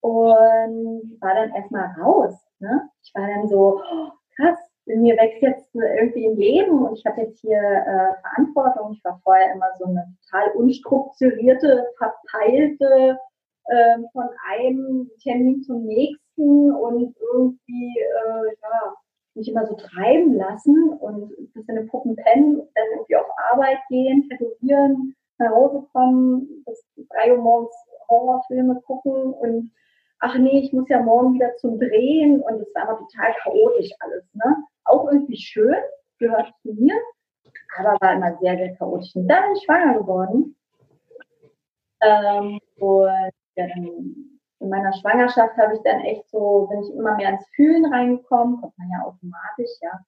[0.01, 2.35] und war dann erstmal raus.
[2.59, 2.89] Ne?
[3.03, 7.21] Ich war dann so, oh, krass, mir wächst jetzt irgendwie im Leben und ich habe
[7.21, 8.93] jetzt hier äh, Verantwortung.
[8.93, 13.19] Ich war vorher immer so eine total unstrukturierte, verpeilte,
[13.67, 18.95] äh, von einem Termin zum nächsten und irgendwie, äh, ja,
[19.35, 23.79] mich immer so treiben lassen und bis in den Puppen pennen, dann irgendwie auf Arbeit
[23.89, 27.75] gehen, tätowieren, nach Hause kommen, bis drei Uhr morgens
[28.09, 29.71] Horrorfilme gucken und
[30.19, 33.91] ach nee, ich muss ja morgen wieder zum Drehen und es war immer total chaotisch
[34.01, 34.25] alles.
[34.35, 34.57] Ne?
[34.85, 35.77] Auch irgendwie schön,
[36.19, 36.95] gehört zu mir,
[37.79, 39.15] aber war immer sehr, sehr chaotisch.
[39.15, 40.57] Und dann bin ich schwanger geworden.
[42.03, 44.30] Ähm, und ja, dann
[44.61, 48.61] in meiner Schwangerschaft habe ich dann echt so, bin ich immer mehr ins Fühlen reingekommen,
[48.61, 50.01] kommt man ja automatisch, ja.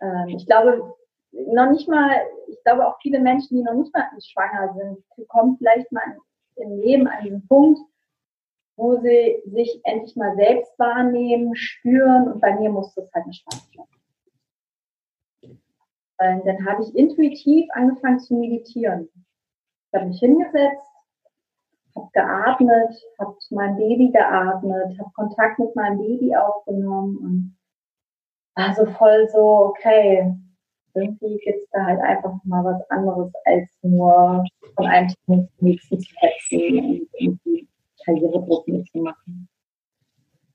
[0.00, 0.94] Ähm, ich glaube,
[1.32, 2.10] noch nicht mal,
[2.48, 6.02] ich glaube auch viele Menschen, die noch nicht mal schwanger sind, kommen vielleicht mal
[6.56, 7.80] im Leben an diesen Punkt,
[8.76, 13.34] wo sie sich endlich mal selbst wahrnehmen, spüren und bei mir musste es halt eine
[13.34, 13.98] Schwangerschaft.
[16.20, 19.08] Und dann habe ich intuitiv angefangen zu meditieren.
[19.86, 20.87] Ich habe mich hingesetzt,
[21.98, 27.58] habe geatmet, habe zu meinem Baby geatmet, habe Kontakt mit meinem Baby aufgenommen und
[28.54, 30.34] war so voll so, okay,
[30.94, 36.00] irgendwie gibt es da halt einfach mal was anderes als nur von einem zum nächsten
[36.00, 37.68] zu hetzen und irgendwie
[38.04, 39.48] Karrieredruck mitzumachen.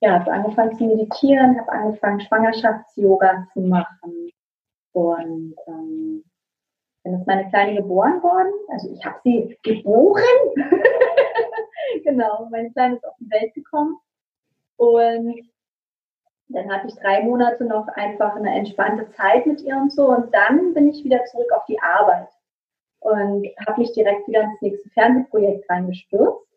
[0.02, 4.32] Ja, habe angefangen zu meditieren, habe angefangen Schwangerschafts-Yoga zu machen
[4.92, 6.24] und ähm,
[7.04, 8.52] dann ist meine Kleine geboren worden.
[8.70, 10.24] Also ich habe sie geboren.
[12.14, 13.98] genau, meine Kleine ist auf die Welt gekommen
[14.78, 15.50] und
[16.50, 20.08] dann hatte ich drei Monate noch einfach eine entspannte Zeit mit ihr und so.
[20.10, 22.30] Und dann bin ich wieder zurück auf die Arbeit
[23.00, 26.48] und habe mich direkt wieder ins nächste Fernsehprojekt reingestürzt.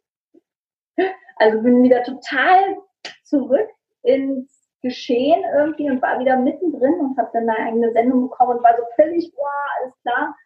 [1.37, 2.77] Also bin wieder total
[3.25, 3.69] zurück
[4.03, 8.65] ins Geschehen irgendwie und war wieder mittendrin und habe dann eine eigene Sendung bekommen und
[8.65, 9.49] war so völlig, boah,
[9.81, 10.37] alles klar.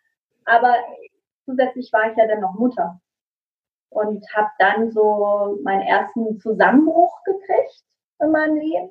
[0.44, 0.74] Aber
[1.44, 3.00] zusätzlich war ich ja dann noch Mutter
[3.90, 7.84] und habe dann so meinen ersten Zusammenbruch gekriegt
[8.20, 8.90] in meinem Leben,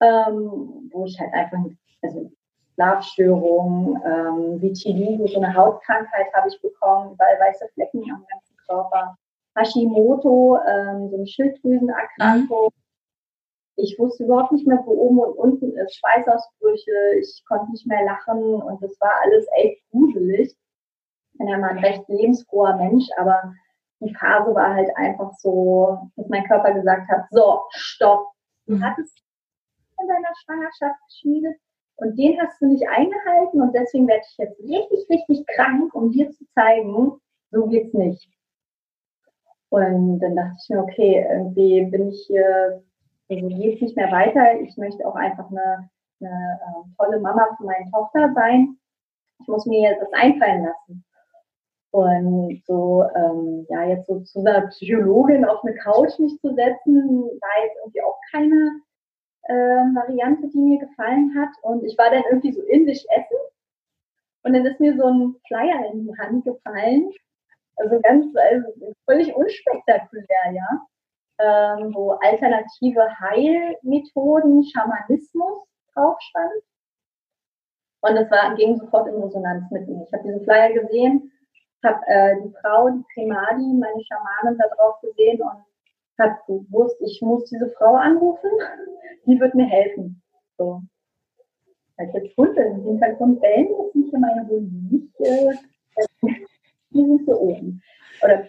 [0.00, 1.58] ähm, wo ich halt einfach,
[2.02, 2.30] also
[2.74, 9.16] Schlafstörungen, ähm, Vitiligo, so eine Hautkrankheit habe ich bekommen, weil weiße Flecken am ganzen Körper.
[9.54, 12.66] Hashimoto, ähm, so eine Schilddrüsenerkrankung.
[12.66, 12.82] Mhm.
[13.76, 15.96] Ich wusste überhaupt nicht mehr, wo oben und unten ist.
[15.96, 20.54] Schweißausbrüche, ich konnte nicht mehr lachen und das war alles echt gruselig.
[21.32, 23.54] Ich bin ja mal ein recht lebensfroher Mensch, aber
[24.02, 28.28] die Phase war halt einfach so, dass mein Körper gesagt hat, so, stopp.
[28.66, 28.84] Du mhm.
[28.84, 29.22] hattest
[30.00, 31.56] in deiner Schwangerschaft geschmiedet
[31.96, 36.10] und den hast du nicht eingehalten und deswegen werde ich jetzt richtig, richtig krank, um
[36.10, 37.12] dir zu zeigen,
[37.50, 38.28] so geht's nicht.
[39.68, 42.82] Und dann dachte ich mir, okay, irgendwie bin ich hier,
[43.30, 44.60] also geht nicht mehr weiter.
[44.60, 45.88] Ich möchte auch einfach eine,
[46.20, 48.76] eine äh, tolle Mama für meine Tochter sein.
[49.40, 51.04] Ich muss mir das einfallen lassen.
[51.92, 57.24] Und so, ähm, ja, jetzt so zu einer Psychologin auf eine Couch mich zu setzen,
[57.40, 58.80] war jetzt irgendwie auch keine
[59.44, 61.50] äh, Variante, die mir gefallen hat.
[61.62, 63.38] Und ich war dann irgendwie so in sich essen.
[64.42, 67.12] Und dann ist mir so ein Flyer in die Hand gefallen
[67.76, 70.86] also ganz also völlig unspektakulär, ja.
[71.38, 76.62] Ähm, wo alternative Heilmethoden, Schamanismus drauf stand.
[78.02, 80.04] Und das war, ging sofort in Resonanz mit mir.
[80.06, 81.32] Ich habe diesen Flyer gesehen,
[81.84, 85.64] habe äh, die Frau, die Primadi, meine Schamanin, da drauf gesehen und
[86.18, 88.50] habe gewusst, ich muss diese Frau anrufen,
[89.26, 90.22] die wird mir helfen.
[90.58, 90.82] So.
[91.96, 95.20] Als jetzt Hunde im Hintergrund bellen, das sind hier meine Hunde nicht.
[95.20, 95.54] Äh,
[96.90, 97.82] die sind hier oben.
[98.22, 98.46] Oder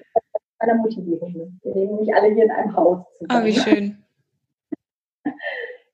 [0.59, 1.59] einer Motivierung.
[1.63, 3.05] Wir leben nicht alle hier in einem Haus.
[3.27, 4.03] Ah, oh, wie schön.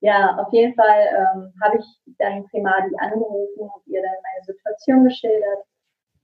[0.01, 5.03] ja, auf jeden Fall ähm, habe ich dann Primadi angerufen und ihr dann meine Situation
[5.05, 5.65] geschildert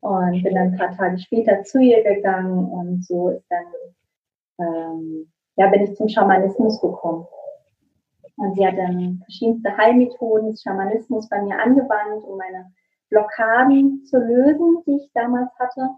[0.01, 3.65] und bin dann ein paar Tage später zu ihr gegangen und so ist dann,
[4.60, 7.25] ähm, ja, bin ich zum Schamanismus gekommen.
[8.38, 12.71] Und sie hat dann verschiedenste Heilmethoden des Schamanismus bei mir angewandt, um meine
[13.10, 15.89] Blockaden zu lösen, die ich damals hatte.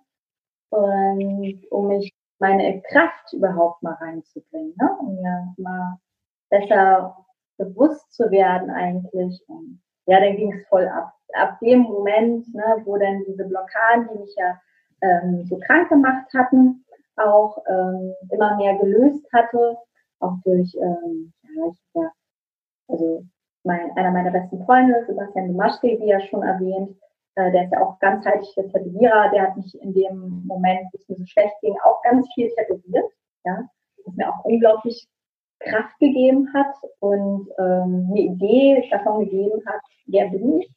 [0.70, 4.98] Und um mich meine Kraft überhaupt mal reinzubringen, ne?
[5.00, 5.98] um mir mal
[6.50, 7.26] besser
[7.58, 9.44] bewusst zu werden eigentlich.
[9.48, 11.14] Und ja, dann ging es voll ab.
[11.34, 14.60] Ab dem Moment, ne, wo dann diese Blockaden, die mich ja
[15.02, 16.86] ähm, so krank gemacht hatten,
[17.18, 19.78] auch ähm, immer mehr gelöst hatte,
[20.20, 21.34] auch durch, ähm,
[21.94, 22.12] ja,
[22.88, 23.24] also
[23.64, 26.98] mein, einer meiner besten Freunde, Sebastian Dumaschke, wie ja schon erwähnt,
[27.36, 31.10] äh, der ist ja auch ganzheitlicher Tätowierer, der hat mich in dem Moment, wo es
[31.10, 33.12] mir so schlecht ging, auch ganz viel tätowiert,
[33.44, 33.68] ja,
[34.06, 35.08] was mir auch unglaublich
[35.60, 40.72] Kraft gegeben hat und ähm, eine Idee davon gegeben hat, wer bin ich,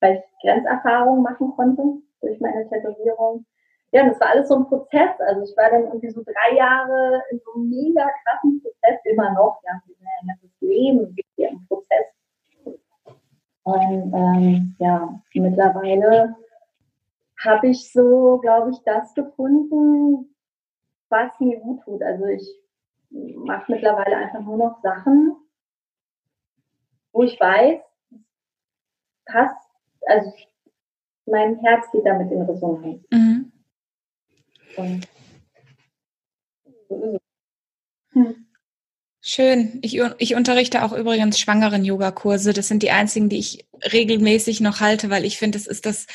[0.00, 1.82] weil ich Grenzerfahrungen machen konnte
[2.20, 3.46] durch meine Tätowierung.
[3.92, 5.10] Ja, und das war alles so ein Prozess.
[5.20, 9.32] Also ich war dann irgendwie so drei Jahre in so einem mega krassen Prozess, immer
[9.32, 12.06] noch, ja, ein ganzes Leben hier im Prozess.
[13.64, 16.34] Und ähm, ja, mittlerweile
[17.44, 20.34] habe ich so, glaube ich, das gefunden,
[21.08, 22.02] was mir gut tut.
[22.02, 22.61] Also ich
[23.12, 25.36] mache mittlerweile einfach nur noch Sachen,
[27.12, 27.80] wo ich weiß,
[29.26, 29.68] passt,
[30.06, 30.32] also
[31.26, 33.04] mein Herz geht damit in Resonanz.
[33.10, 33.52] Mhm.
[34.76, 35.08] Und
[36.88, 37.20] so ist es.
[38.14, 38.46] Hm.
[39.24, 39.78] Schön.
[39.82, 42.52] Ich, ich unterrichte auch übrigens schwangeren Yogakurse.
[42.52, 46.06] Das sind die einzigen, die ich regelmäßig noch halte, weil ich finde, das ist das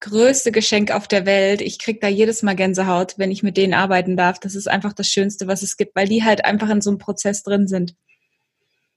[0.00, 1.60] größte Geschenk auf der Welt.
[1.60, 4.38] Ich kriege da jedes Mal Gänsehaut, wenn ich mit denen arbeiten darf.
[4.38, 6.98] Das ist einfach das Schönste, was es gibt, weil die halt einfach in so einem
[6.98, 7.96] Prozess drin sind.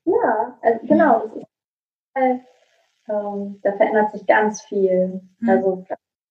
[0.06, 1.46] Ja, also genau.
[2.16, 2.42] Halt,
[3.08, 5.22] ähm, da verändert sich ganz viel.
[5.40, 5.50] Mhm.
[5.50, 5.86] Also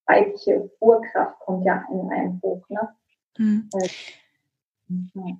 [0.06, 2.64] weibliche Urkraft kommt ja in einem hoch.
[2.68, 2.88] Ne?
[3.38, 3.68] Mhm.
[3.74, 3.88] Äh,
[5.14, 5.36] ja.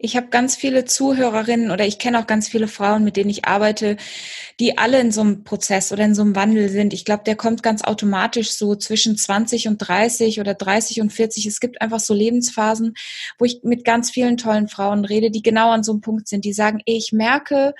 [0.00, 3.46] Ich habe ganz viele Zuhörerinnen oder ich kenne auch ganz viele Frauen, mit denen ich
[3.46, 3.96] arbeite,
[4.60, 6.94] die alle in so einem Prozess oder in so einem Wandel sind.
[6.94, 11.46] Ich glaube, der kommt ganz automatisch so zwischen 20 und 30 oder 30 und 40.
[11.46, 12.94] Es gibt einfach so Lebensphasen,
[13.40, 16.44] wo ich mit ganz vielen tollen Frauen rede, die genau an so einem Punkt sind,
[16.44, 17.74] die sagen, ich merke,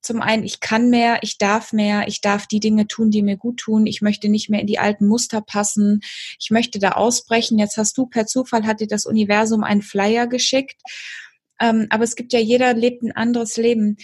[0.00, 3.36] zum einen, ich kann mehr, ich darf mehr, ich darf die Dinge tun, die mir
[3.36, 6.00] gut tun, ich möchte nicht mehr in die alten Muster passen,
[6.38, 7.58] ich möchte da ausbrechen.
[7.58, 10.80] Jetzt hast du per Zufall, hat dir das Universum einen Flyer geschickt
[11.60, 13.96] ähm, aber es gibt ja, jeder lebt ein anderes Leben.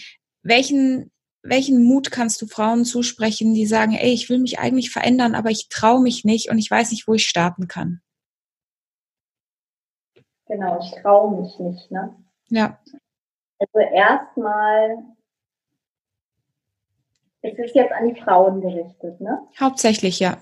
[0.43, 5.35] Welchen, welchen Mut kannst du Frauen zusprechen, die sagen, ey, ich will mich eigentlich verändern,
[5.35, 8.01] aber ich traue mich nicht und ich weiß nicht, wo ich starten kann?
[10.45, 12.15] Genau, ich traue mich nicht, ne?
[12.49, 12.79] Ja.
[13.59, 15.03] Also erstmal,
[17.41, 19.41] es ist jetzt an die Frauen gerichtet, ne?
[19.59, 20.37] Hauptsächlich, ja.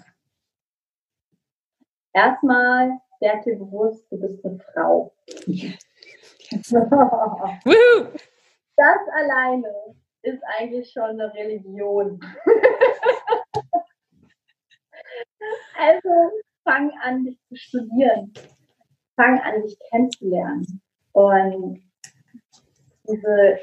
[2.13, 5.15] Erstmal werd dir bewusst, du bist eine Frau.
[8.77, 9.73] das alleine
[10.21, 12.19] ist eigentlich schon eine Religion.
[15.77, 16.09] also
[16.63, 18.33] fang an, dich zu studieren.
[19.15, 20.81] Fang an, dich kennenzulernen.
[21.13, 21.81] Und
[23.07, 23.59] diese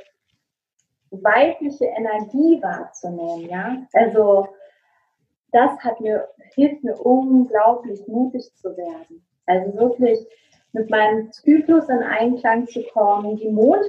[1.10, 3.86] weibliche Energie wahrzunehmen, ja.
[3.92, 4.48] Also
[5.50, 9.26] das hat mir, hilft mir unglaublich mutig zu werden.
[9.46, 10.26] Also wirklich
[10.72, 13.84] mit meinem Zyklus in Einklang zu kommen, die Mond,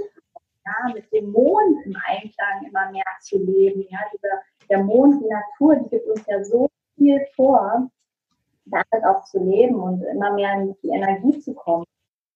[0.66, 3.86] ja, mit dem Mond im Einklang immer mehr zu leben.
[3.90, 7.90] Ja, dieser, der Mond, die Natur, die gibt uns ja so viel vor,
[8.66, 11.86] damit auch zu leben und immer mehr in die Energie zu kommen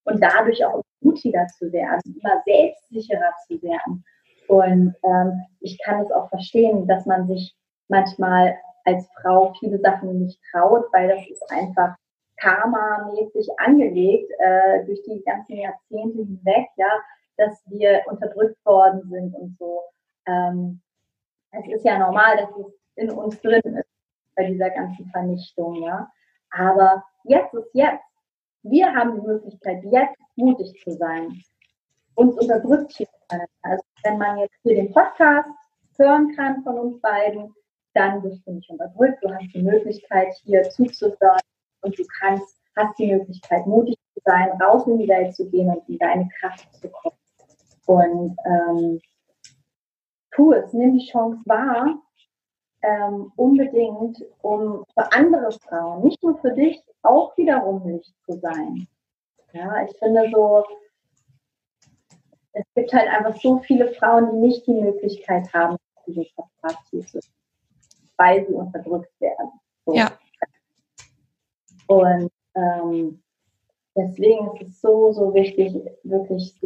[0.03, 4.03] und dadurch auch mutiger zu werden, immer selbstsicherer zu werden.
[4.47, 7.55] Und ähm, ich kann es auch verstehen, dass man sich
[7.89, 11.95] manchmal als Frau viele Sachen nicht traut, weil das ist einfach
[12.37, 16.91] karma-mäßig angelegt äh, durch die ganzen Jahrzehnte hinweg, ja,
[17.37, 19.81] dass wir unterdrückt worden sind und so.
[20.25, 20.81] Ähm,
[21.51, 23.89] es ist ja normal, dass es in uns drin ist
[24.35, 26.09] bei dieser ganzen Vernichtung, ja.
[26.51, 28.03] Aber jetzt ist jetzt.
[28.63, 31.41] Wir haben die Möglichkeit, jetzt mutig zu sein.
[32.15, 33.07] Uns unterdrückt hier
[33.61, 35.47] Also wenn man jetzt hier den Podcast
[35.97, 37.53] hören kann von uns beiden,
[37.93, 39.23] dann bist du nicht unterdrückt.
[39.23, 41.39] Du hast die Möglichkeit, hier zuzuhören
[41.81, 45.69] und du kannst, hast die Möglichkeit, mutig zu sein, raus in die Welt zu gehen
[45.69, 47.17] und in deine Kraft zu kommen.
[47.85, 48.99] Und ähm,
[50.31, 51.99] tu es, nimm die Chance wahr,
[52.81, 58.87] ähm, unbedingt, um für andere Frauen, nicht nur für dich, auch wiederum Licht zu sein.
[59.53, 60.63] Ja, ich finde so,
[62.53, 67.19] es gibt halt einfach so viele Frauen, die nicht die Möglichkeit haben, diesen Podcast zu
[68.17, 69.51] weil sie unterdrückt werden.
[69.85, 69.93] So.
[69.93, 70.11] Ja.
[71.87, 73.23] Und ähm,
[73.95, 75.73] deswegen ist es so, so wichtig,
[76.03, 76.59] wirklich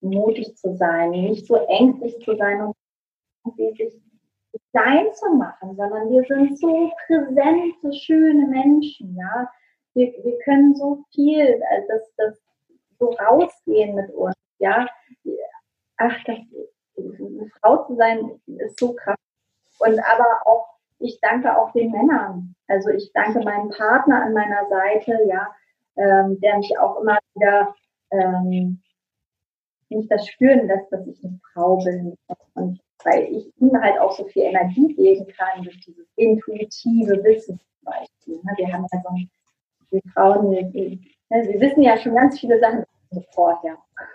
[0.00, 4.00] mutig zu sein, nicht so ängstlich zu sein und sich
[4.72, 9.48] klein zu machen, sondern wir sind so präsente, schöne Menschen, ja.
[9.94, 12.38] Wir, wir können so viel, äh, das, das
[12.98, 14.86] so rausgehen mit uns, ja.
[15.98, 16.38] Ach, das,
[16.98, 19.16] eine Frau zu sein, ist so krass.
[19.78, 20.66] Und aber auch,
[20.98, 22.54] ich danke auch den Männern.
[22.68, 25.54] Also ich danke meinem Partner an meiner Seite, ja,
[25.96, 27.74] ähm, der mich auch immer wieder
[28.10, 28.82] ähm,
[29.88, 32.16] nicht das spüren lässt, dass ich eine Frau bin.
[32.54, 37.58] Und weil ich ihm halt auch so viel Energie geben kann durch dieses intuitive Wissen
[37.58, 38.36] zum Beispiel.
[38.42, 38.52] Ne?
[38.56, 39.30] Wir haben ja so ein,
[39.90, 40.98] wir Frauen, wir, wir
[41.30, 42.84] ne, wissen ja schon ganz viele Sachen
[43.32, 43.78] vorher.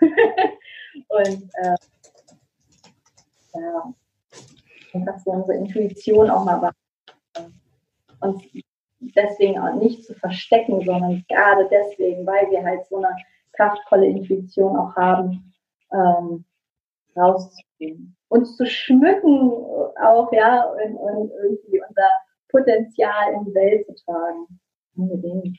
[1.08, 1.76] Und äh,
[3.54, 3.94] ja,
[4.94, 6.60] einfach so unsere Intuition auch mal
[7.36, 7.60] wahrnehmen.
[8.20, 8.42] Und
[9.00, 13.16] deswegen auch nicht zu verstecken, sondern gerade deswegen, weil wir halt so eine
[13.52, 15.52] kraftvolle Intuition auch haben,
[15.92, 16.44] ähm,
[17.16, 18.16] rauszugehen.
[18.28, 19.50] Uns zu schmücken
[20.00, 22.08] auch, ja, und, und irgendwie unser
[22.48, 24.60] Potenzial in die Welt zu tragen.
[24.96, 25.58] Unbedingt.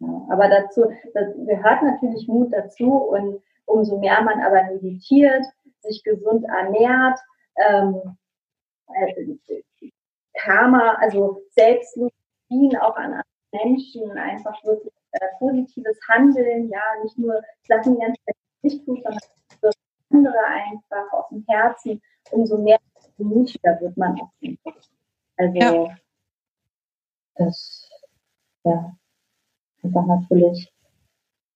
[0.00, 5.44] Ja, aber dazu, das gehört natürlich Mut dazu und umso mehr man aber meditiert,
[5.80, 7.18] sich gesund ernährt,
[7.56, 8.16] ähm,
[8.88, 9.62] äh,
[10.34, 12.12] Karma, also Selbstlob
[12.80, 18.20] auch an andere Menschen, einfach wirklich äh, positives Handeln, ja, nicht nur Sachen die ganze
[18.24, 19.20] Zeit nicht tut, sondern
[19.60, 19.70] für
[20.10, 22.78] andere einfach aus dem Herzen, umso mehr
[23.18, 24.30] mutiger wird man auch.
[25.36, 25.96] Also ja.
[27.36, 27.90] das,
[28.64, 28.96] ja,
[29.82, 30.72] einfach natürlich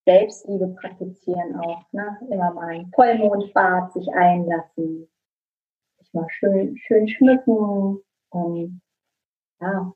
[0.07, 2.19] Selbstliebe praktizieren auch, ne?
[2.31, 5.09] Immer mal ein Vollmondbad sich einlassen,
[6.07, 8.81] sich mal schön, schön schmücken und
[9.61, 9.93] ja,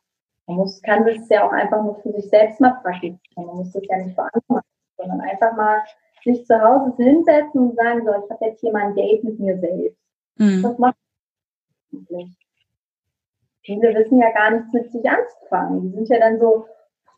[0.47, 3.21] man muss, kann das ja auch einfach nur für sich selbst mal praktizieren.
[3.37, 5.83] Man muss das ja nicht für andere machen, sondern einfach mal
[6.25, 9.39] sich zu Hause hinsetzen und sagen, so, ich habe jetzt hier mal ein Date mit
[9.39, 9.99] mir selbst.
[10.37, 10.63] Mhm.
[10.63, 10.97] Das macht
[11.93, 12.37] eigentlich.
[13.63, 15.83] Viele wissen ja gar nichts mit sich anzufangen.
[15.83, 16.67] Die sind ja dann so,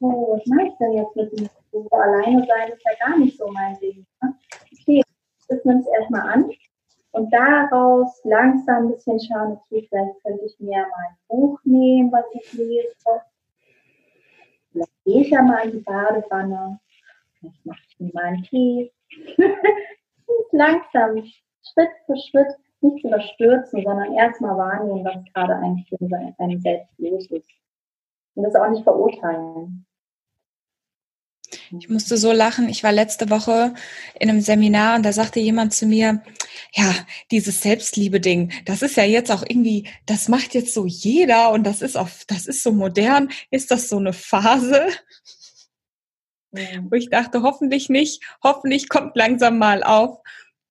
[0.00, 3.38] oh, was mache ich denn jetzt mit dem so alleine sein, ist ja gar nicht
[3.38, 4.04] so mein Ding.
[4.20, 4.34] Ne?
[4.72, 5.02] Okay,
[5.48, 6.50] das nimmst erstmal an
[7.12, 12.10] und daraus langsam ein bisschen schauen, okay, vielleicht könnte ich mir mal ein Buch nehmen,
[12.12, 13.22] was ich lese.
[14.72, 16.80] Vielleicht gehe ich ja mal in die Badewanne.
[17.38, 18.92] Vielleicht mache ich mir mal einen Tee.
[20.52, 21.24] langsam,
[21.62, 27.30] Schritt für Schritt, nicht überstürzen, sondern erstmal wahrnehmen, was gerade eigentlich in einem selbst los
[27.30, 27.48] ist.
[28.34, 29.86] Und das auch nicht verurteilen.
[31.78, 32.68] Ich musste so lachen.
[32.68, 33.74] Ich war letzte Woche
[34.18, 36.22] in einem Seminar und da sagte jemand zu mir,
[36.74, 36.94] ja,
[37.30, 41.80] dieses Selbstliebe-Ding, das ist ja jetzt auch irgendwie, das macht jetzt so jeder und das
[41.80, 43.30] ist auch, das ist so modern.
[43.50, 44.86] Ist das so eine Phase?
[46.52, 46.82] Ja.
[46.82, 48.22] Wo ich dachte, hoffentlich nicht.
[48.42, 50.18] Hoffentlich kommt langsam mal auf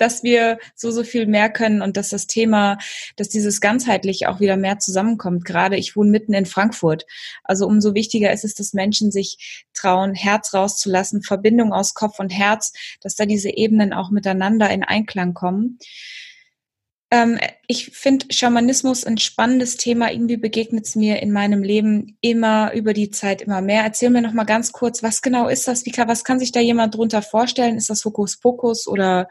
[0.02, 2.80] dass wir so, so viel mehr können und dass das Thema,
[3.16, 5.46] dass dieses ganzheitlich auch wieder mehr zusammenkommt.
[5.46, 7.06] Gerade ich wohne mitten in Frankfurt.
[7.44, 12.30] Also umso wichtiger ist es, dass Menschen sich trauen, Herz rauszulassen, Verbindung aus Kopf und
[12.30, 15.78] Herz, dass da diese Ebenen auch miteinander in Einklang kommen
[17.14, 17.38] ähm,
[17.68, 20.12] ich finde Schamanismus ein spannendes Thema.
[20.12, 23.84] Irgendwie begegnet es mir in meinem Leben immer über die Zeit immer mehr.
[23.84, 25.86] Erzähl mir noch mal ganz kurz, was genau ist das?
[25.86, 27.76] Wie kann, was kann sich da jemand drunter vorstellen?
[27.76, 29.28] Ist das Hokuspokus oder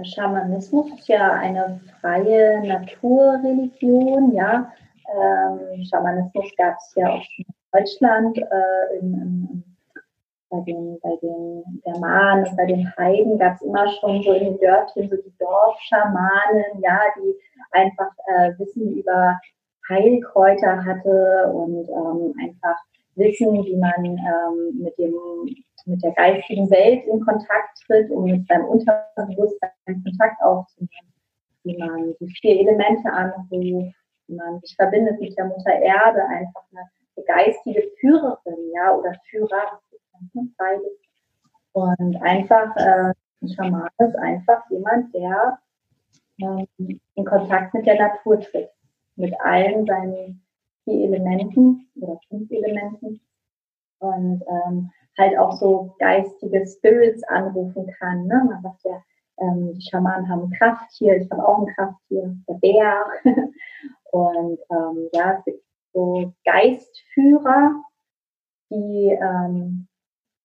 [0.00, 4.72] der Schamanismus ist ja eine freie Naturreligion, ja.
[5.12, 9.64] Ähm, Schamanismus gab es ja auch in Deutschland, äh, in, in,
[10.48, 14.58] bei den, bei den Germanen, bei den Heiden gab es immer schon so in den
[14.58, 17.34] Dörfchen so die Dorfschamanen, ja, die
[17.72, 19.38] einfach äh, Wissen über
[19.88, 22.76] Heilkräuter hatte und ähm, einfach
[23.16, 25.14] Wissen, wie man ähm, mit dem
[25.86, 31.12] mit der geistigen Welt in Kontakt tritt, um mit seinem Unterbewusstsein Kontakt aufzunehmen,
[31.64, 33.94] wie man die vier Elemente anruft, wie
[34.28, 39.80] man sich verbindet mit der Mutter Erde, einfach eine, eine geistige Führerin, ja, oder Führer.
[41.72, 43.12] Und einfach, äh,
[43.42, 45.58] ein Schaman ist einfach jemand, der
[46.40, 46.66] ähm,
[47.14, 48.70] in Kontakt mit der Natur tritt,
[49.16, 50.42] mit allen seinen
[50.84, 53.20] vier Elementen oder fünf Elementen
[53.98, 58.26] und ähm, halt auch so geistige Spirits anrufen kann.
[58.26, 58.46] Ne?
[58.48, 59.02] Man sagt ja,
[59.38, 63.06] ähm, die Schamanen haben Krafttier, ich habe auch ein Krafttier, der Bär.
[64.12, 65.42] und ähm, ja,
[65.92, 67.74] so Geistführer,
[68.70, 69.88] die ähm,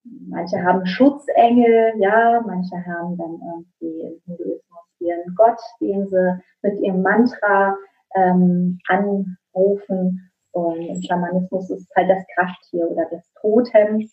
[0.04, 6.80] manche haben Schutzengel, ja, manche haben dann irgendwie im Hinduismus ihren Gott, den sie mit
[6.80, 7.76] ihrem Mantra
[8.16, 10.32] ähm, anrufen.
[10.52, 14.10] Und im Schamanismus ist halt das Krafttier oder das Totem.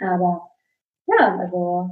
[0.00, 0.50] Aber
[1.06, 1.90] ja, also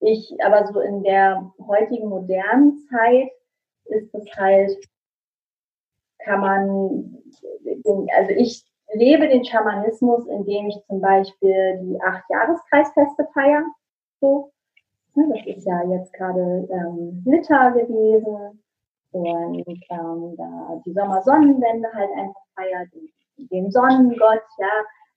[0.00, 3.30] ich, aber so in der heutigen modernen Zeit
[3.84, 4.76] ist es halt,
[6.24, 7.22] kann man,
[8.16, 13.64] also ich lebe den Schamanismus, indem ich zum Beispiel die acht Jahreskreisfeste feiere.
[14.20, 14.52] So.
[15.14, 18.62] Das ist ja jetzt gerade ähm, gewesen
[19.12, 22.88] und ähm, da die Sommersonnenwende halt einfach feiert,
[23.36, 24.70] den Sonnengott, ja,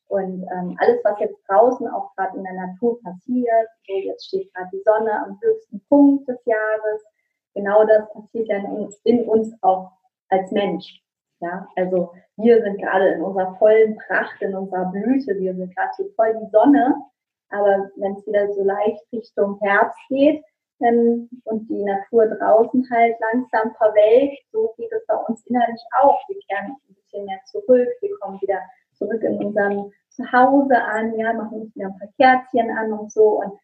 [0.08, 4.54] und ähm, alles, was jetzt draußen auch gerade in der Natur passiert, so jetzt steht
[4.54, 7.04] gerade die Sonne am höchsten Punkt des Jahres,
[7.54, 9.92] genau das passiert dann in, in uns auch
[10.30, 11.02] als Mensch.
[11.42, 15.92] Ja, also wir sind gerade in unserer vollen Pracht, in unserer Blüte, wir sind gerade
[15.98, 16.96] so voll die Sonne.
[17.50, 20.44] Aber wenn es wieder so leicht Richtung Herbst geht
[20.82, 26.20] ähm, und die Natur draußen halt langsam verwelkt, so geht es bei uns innerlich auch.
[26.28, 28.60] Wir kehren ein bisschen mehr zurück, wir kommen wieder
[28.96, 33.42] zurück in unserem Zuhause an, ja, machen uns wieder ein paar Kerzchen an und so
[33.42, 33.60] und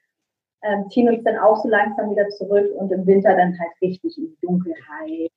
[0.63, 4.17] ähm, ziehen uns dann auch so langsam wieder zurück und im Winter dann halt richtig
[4.17, 5.31] in die Dunkelheit.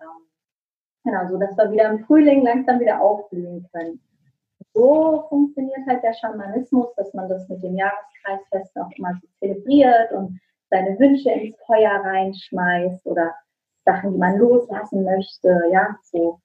[0.00, 0.26] Ähm,
[1.04, 4.00] genau, so dass wir wieder im Frühling langsam wieder aufblühen können.
[4.72, 10.12] So funktioniert halt der Schamanismus, dass man das mit dem Jahreskreisfest auch immer so zelebriert
[10.12, 10.40] und
[10.70, 13.34] seine Wünsche ins Feuer reinschmeißt oder
[13.84, 16.40] Sachen, die man loslassen möchte, ja, so,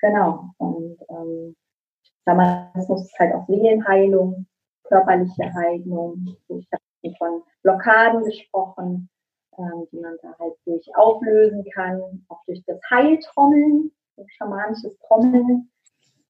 [0.00, 0.50] genau.
[0.58, 1.56] Und ähm,
[2.28, 4.46] Schamanismus ist halt auch Seelenheilung,
[4.84, 6.36] körperliche Heilung.
[6.48, 9.08] Ich habe von Blockaden gesprochen,
[9.56, 13.90] ähm, die man da halt durch auflösen kann, auch durch das Heiltrommeln,
[14.26, 15.70] schamanisches Trommeln.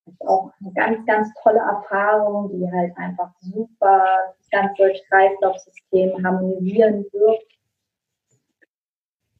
[0.04, 4.04] Das ist auch eine ganz, ganz tolle Erfahrung, die halt einfach super
[4.38, 7.52] das ganze Kreislaufsystem harmonisieren wirkt.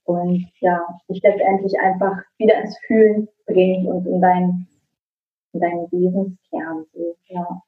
[0.05, 4.68] Und ja, dich letztendlich einfach wieder ins Fühlen bringt und in dein
[5.59, 6.85] in deinem Wesenskern.
[6.95, 7.63] So, ja.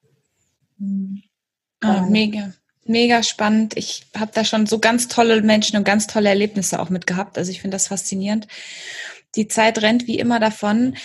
[1.84, 2.52] Oh, mega.
[2.86, 3.76] Mega spannend.
[3.76, 7.38] Ich habe da schon so ganz tolle Menschen und ganz tolle Erlebnisse auch mit gehabt.
[7.38, 8.48] Also ich finde das faszinierend.
[9.36, 10.96] Die Zeit rennt wie immer davon.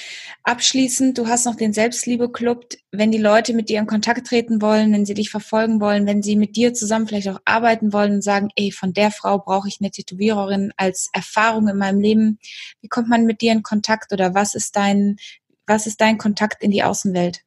[0.44, 2.70] Abschließend, du hast noch den Selbstliebe-Club.
[2.92, 6.24] Wenn die Leute mit dir in Kontakt treten wollen, wenn sie dich verfolgen wollen, wenn
[6.24, 9.68] sie mit dir zusammen vielleicht auch arbeiten wollen und sagen, ey, von der Frau brauche
[9.68, 12.40] ich eine Tätowiererin als Erfahrung in meinem Leben.
[12.82, 15.18] Wie kommt man mit dir in Kontakt oder was ist dein
[15.68, 17.42] was ist dein Kontakt in die Außenwelt?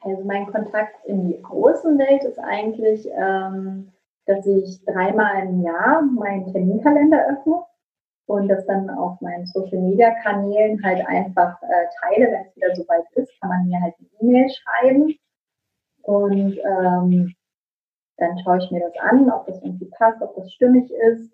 [0.00, 3.92] Also mein Kontakt in die Außenwelt ist eigentlich, ähm,
[4.26, 7.64] dass ich dreimal im Jahr meinen Terminkalender öffne
[8.26, 12.76] und das dann auf meinen Social Media Kanälen halt einfach äh, teile, wenn es wieder
[12.76, 15.14] soweit ist, kann man mir halt eine E-Mail schreiben
[16.02, 17.34] und ähm,
[18.18, 21.32] dann schaue ich mir das an, ob das irgendwie passt, ob das stimmig ist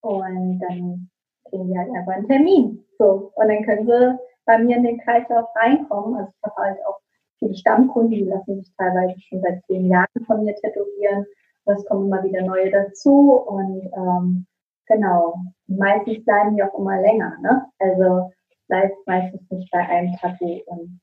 [0.00, 1.10] und dann
[1.52, 2.84] kriegen die halt einfach einen Termin.
[2.98, 6.16] So, und dann können sie bei mir in den Kreislauf reinkommen.
[6.16, 6.98] Also ich habe halt auch
[7.38, 11.26] viele Stammkunden, die lassen sich teilweise schon seit zehn Jahren von mir tätowieren.
[11.64, 14.46] Und es kommen immer wieder neue dazu und ähm,
[14.86, 15.36] genau,
[15.68, 17.36] meistens bleiben die auch immer länger.
[17.40, 17.66] Ne?
[17.78, 18.32] Also
[18.66, 20.60] bleibt meistens nicht bei einem Tattoo.
[20.66, 21.00] Und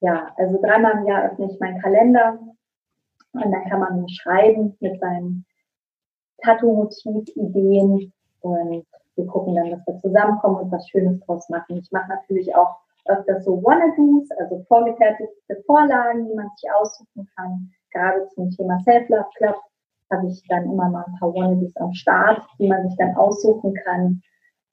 [0.00, 2.38] ja, also dreimal im Jahr öffne ich meinen Kalender
[3.32, 5.46] und dann kann man schreiben mit seinen
[6.42, 8.86] Tattoo-Motiv-Ideen und
[9.18, 11.76] wir gucken dann, dass wir zusammenkommen und was Schönes draus machen.
[11.76, 17.70] Ich mache natürlich auch öfters so Wannadoos, also vorgefertigte Vorlagen, die man sich aussuchen kann.
[17.92, 19.56] Gerade zum Thema Self-Love Club
[20.10, 23.74] habe ich dann immer mal ein paar Wannadoos am Start, die man sich dann aussuchen
[23.84, 24.22] kann.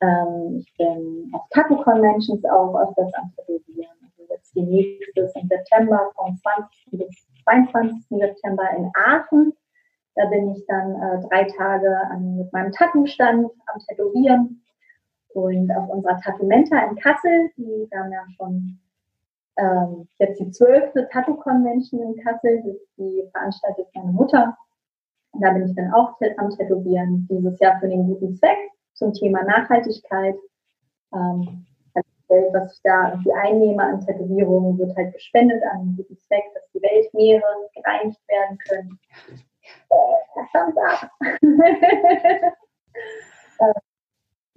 [0.01, 3.95] Ähm, ich bin auf Tattoo Conventions auch öfters am Tätowieren.
[4.03, 6.87] Also jetzt die nächste ist im September vom 20.
[6.91, 8.05] bis 22.
[8.09, 9.53] September in Aachen.
[10.16, 14.61] Da bin ich dann äh, drei Tage an, mit meinem Tattoo-Stand am Tätowieren.
[15.34, 18.80] Und auf unserer Tattoo-Menta in Kassel, die haben ja schon
[19.57, 24.57] ähm, jetzt die zwölfte Tattoo-Convention in Kassel, die veranstaltet meine Mutter.
[25.32, 28.57] Und da bin ich dann auch am Tätowieren, dieses Jahr für den guten Zweck
[28.93, 30.36] zum Thema Nachhaltigkeit.
[31.13, 31.66] Ähm,
[32.28, 36.43] Geld, was ich da irgendwie einnehme an Tätowierungen, wird halt gespendet an einen guten Zweck,
[36.53, 37.43] dass die Weltmeere
[37.76, 38.99] gereinigt werden können.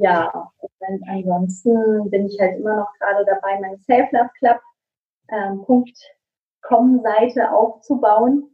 [0.01, 4.61] Ja, und ansonsten bin ich halt immer noch gerade dabei, meine Self-Love Club
[5.29, 5.65] ähm,
[7.53, 8.49] aufzubauen.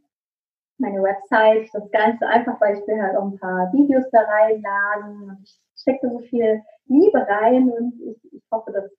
[0.79, 5.37] Meine Website, das Ganze einfach, weil ich will halt auch ein paar Videos da reinladen
[5.43, 8.91] ich stecke so viel Liebe rein und ich, ich hoffe, das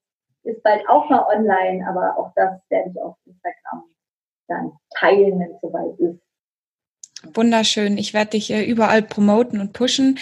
[0.44, 3.84] ist bald auch mal online, aber auch das werde ich auf Instagram
[4.48, 6.25] dann teilen, wenn es soweit ist.
[7.34, 7.98] Wunderschön.
[7.98, 10.18] Ich werde dich äh, überall promoten und pushen.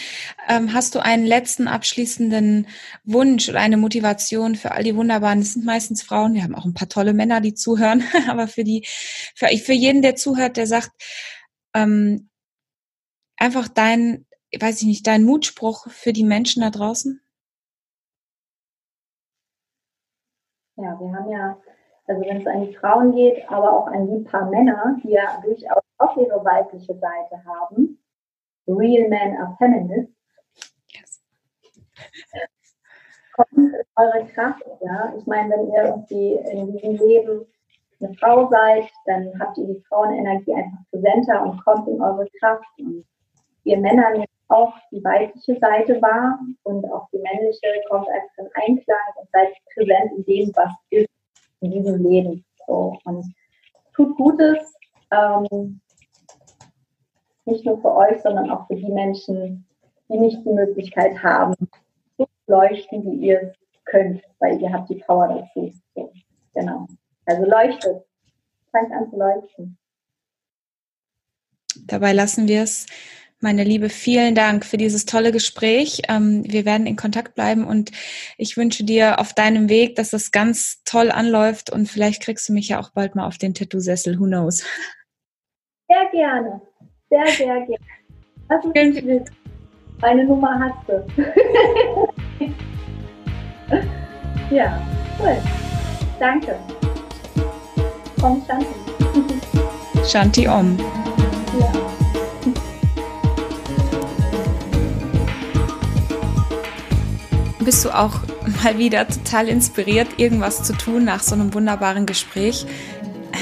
[0.49, 2.67] Ähm, hast du einen letzten abschließenden
[3.05, 6.65] Wunsch oder eine Motivation für all die wunderbaren, es sind meistens Frauen, wir haben auch
[6.65, 8.87] ein paar tolle Männer, die zuhören, aber für die,
[9.35, 10.91] für, für jeden, der zuhört, der sagt,
[11.75, 12.31] ähm,
[13.37, 14.27] einfach dein,
[14.59, 17.21] weiß ich nicht, dein Mutspruch für die Menschen da draußen?
[20.77, 21.57] Ja, wir haben ja,
[22.07, 25.41] also wenn es an die Frauen geht, aber auch an die paar Männer, die ja
[25.45, 27.99] durchaus auch ihre weibliche Seite haben.
[28.67, 30.15] Real men are feminists.
[30.93, 31.23] Yes.
[33.35, 35.15] Kommt in eure Kraft, ja.
[35.19, 37.47] Ich meine, wenn ihr irgendwie in diesem Leben
[38.01, 42.65] eine Frau seid, dann habt ihr die Frauenenergie einfach präsenter und kommt in eure Kraft.
[42.79, 43.05] Und
[43.65, 48.49] ihr Männer nehmt auch die weibliche Seite wahr und auch die männliche kommt einfach in
[48.55, 51.09] Einklang und seid präsent in dem, was ist
[51.61, 52.45] in diesem Leben.
[52.67, 52.97] So.
[53.05, 53.35] Und
[53.95, 54.75] tut Gutes,
[55.11, 55.81] ähm,
[57.47, 59.67] nicht nur für euch, sondern auch für die Menschen,
[60.09, 61.55] die nicht die Möglichkeit haben,
[62.17, 65.73] so zu leuchten, wie ihr es könnt, weil ihr habt die Power dazu.
[65.95, 66.13] So,
[66.55, 66.87] genau.
[67.27, 68.05] Also leuchtet.
[68.73, 69.79] Fangt an zu leuchten.
[71.87, 72.87] Dabei lassen wir es.
[73.41, 76.03] Meine Liebe, vielen Dank für dieses tolle Gespräch.
[76.09, 77.91] Ähm, wir werden in Kontakt bleiben und
[78.39, 82.55] ich wünsche dir auf deinem Weg, dass das ganz toll anläuft und vielleicht kriegst du
[82.55, 84.19] mich ja auch bald mal auf den Tattoo-Sessel.
[84.19, 84.65] Who knows?
[85.89, 86.63] Sehr gerne.
[87.15, 87.79] Sehr, sehr gerne.
[88.49, 89.25] Das ist Vielen
[90.01, 91.07] Meine Nummer hast du.
[94.55, 94.83] ja,
[95.21, 95.37] cool.
[96.19, 96.59] Danke.
[98.21, 98.67] Om Shanti.
[100.05, 100.77] Shanti Om.
[101.61, 101.73] Ja.
[107.65, 108.23] Bist du auch
[108.65, 112.67] mal wieder total inspiriert, irgendwas zu tun nach so einem wunderbaren Gespräch?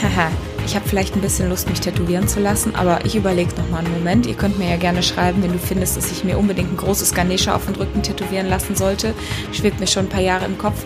[0.03, 0.30] Haha
[0.64, 3.78] ich habe vielleicht ein bisschen Lust, mich tätowieren zu lassen, aber ich überlege noch mal
[3.78, 4.26] einen Moment.
[4.26, 7.14] Ihr könnt mir ja gerne schreiben, wenn du findest, dass ich mir unbedingt ein großes
[7.14, 9.14] Ganesha auf den Rücken tätowieren lassen sollte.
[9.53, 10.84] Schwebt mir schon ein paar Jahre im Kopf.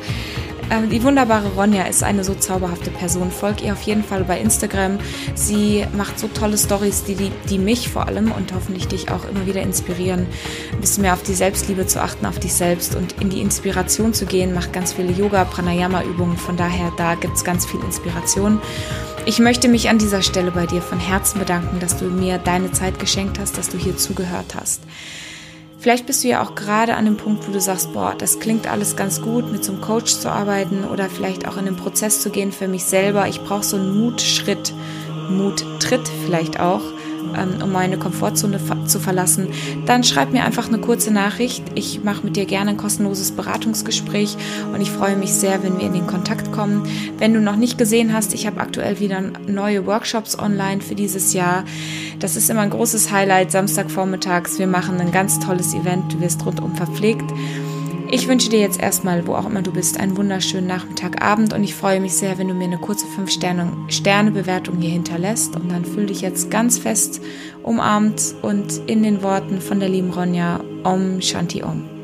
[0.70, 3.30] Ähm, die wunderbare Ronja ist eine so zauberhafte Person.
[3.30, 4.98] Folgt ihr auf jeden Fall bei Instagram.
[5.34, 9.28] Sie macht so tolle Stories, die, die, die mich vor allem und hoffentlich dich auch
[9.28, 10.26] immer wieder inspirieren,
[10.72, 14.12] ein bisschen mehr auf die Selbstliebe zu achten, auf dich selbst und in die Inspiration
[14.12, 14.54] zu gehen.
[14.54, 16.36] Macht ganz viele Yoga, Pranayama-Übungen.
[16.36, 18.60] Von daher, da gibt es ganz viel Inspiration.
[19.24, 22.72] Ich möchte mich an dieser Stelle bei dir von Herzen bedanken, dass du mir deine
[22.72, 24.82] Zeit geschenkt hast, dass du hier zugehört hast.
[25.78, 28.70] Vielleicht bist du ja auch gerade an dem Punkt, wo du sagst, boah, das klingt
[28.70, 32.20] alles ganz gut, mit so einem Coach zu arbeiten oder vielleicht auch in den Prozess
[32.20, 33.28] zu gehen für mich selber.
[33.28, 34.72] Ich brauche so einen Mutschritt,
[35.28, 36.82] Muttritt vielleicht auch
[37.34, 39.48] ähm, um meine Komfortzone zu verlassen,
[39.86, 41.64] dann schreib mir einfach eine kurze Nachricht.
[41.74, 44.36] Ich mache mit dir gerne ein kostenloses Beratungsgespräch
[44.72, 46.86] und ich freue mich sehr, wenn wir in den Kontakt kommen.
[47.18, 51.32] Wenn du noch nicht gesehen hast, ich habe aktuell wieder neue Workshops online für dieses
[51.32, 51.64] Jahr.
[52.18, 54.58] Das ist immer ein großes Highlight, Samstagvormittags.
[54.58, 57.30] Wir machen ein ganz tolles Event, du wirst rundum verpflegt.
[58.08, 61.64] Ich wünsche dir jetzt erstmal, wo auch immer du bist, einen wunderschönen Nachmittag, Abend und
[61.64, 66.06] ich freue mich sehr, wenn du mir eine kurze 5-Sterne-Bewertung hier hinterlässt und dann fühl
[66.06, 67.20] dich jetzt ganz fest
[67.64, 71.95] umarmt und in den Worten von der lieben Ronja Om Shanti Om.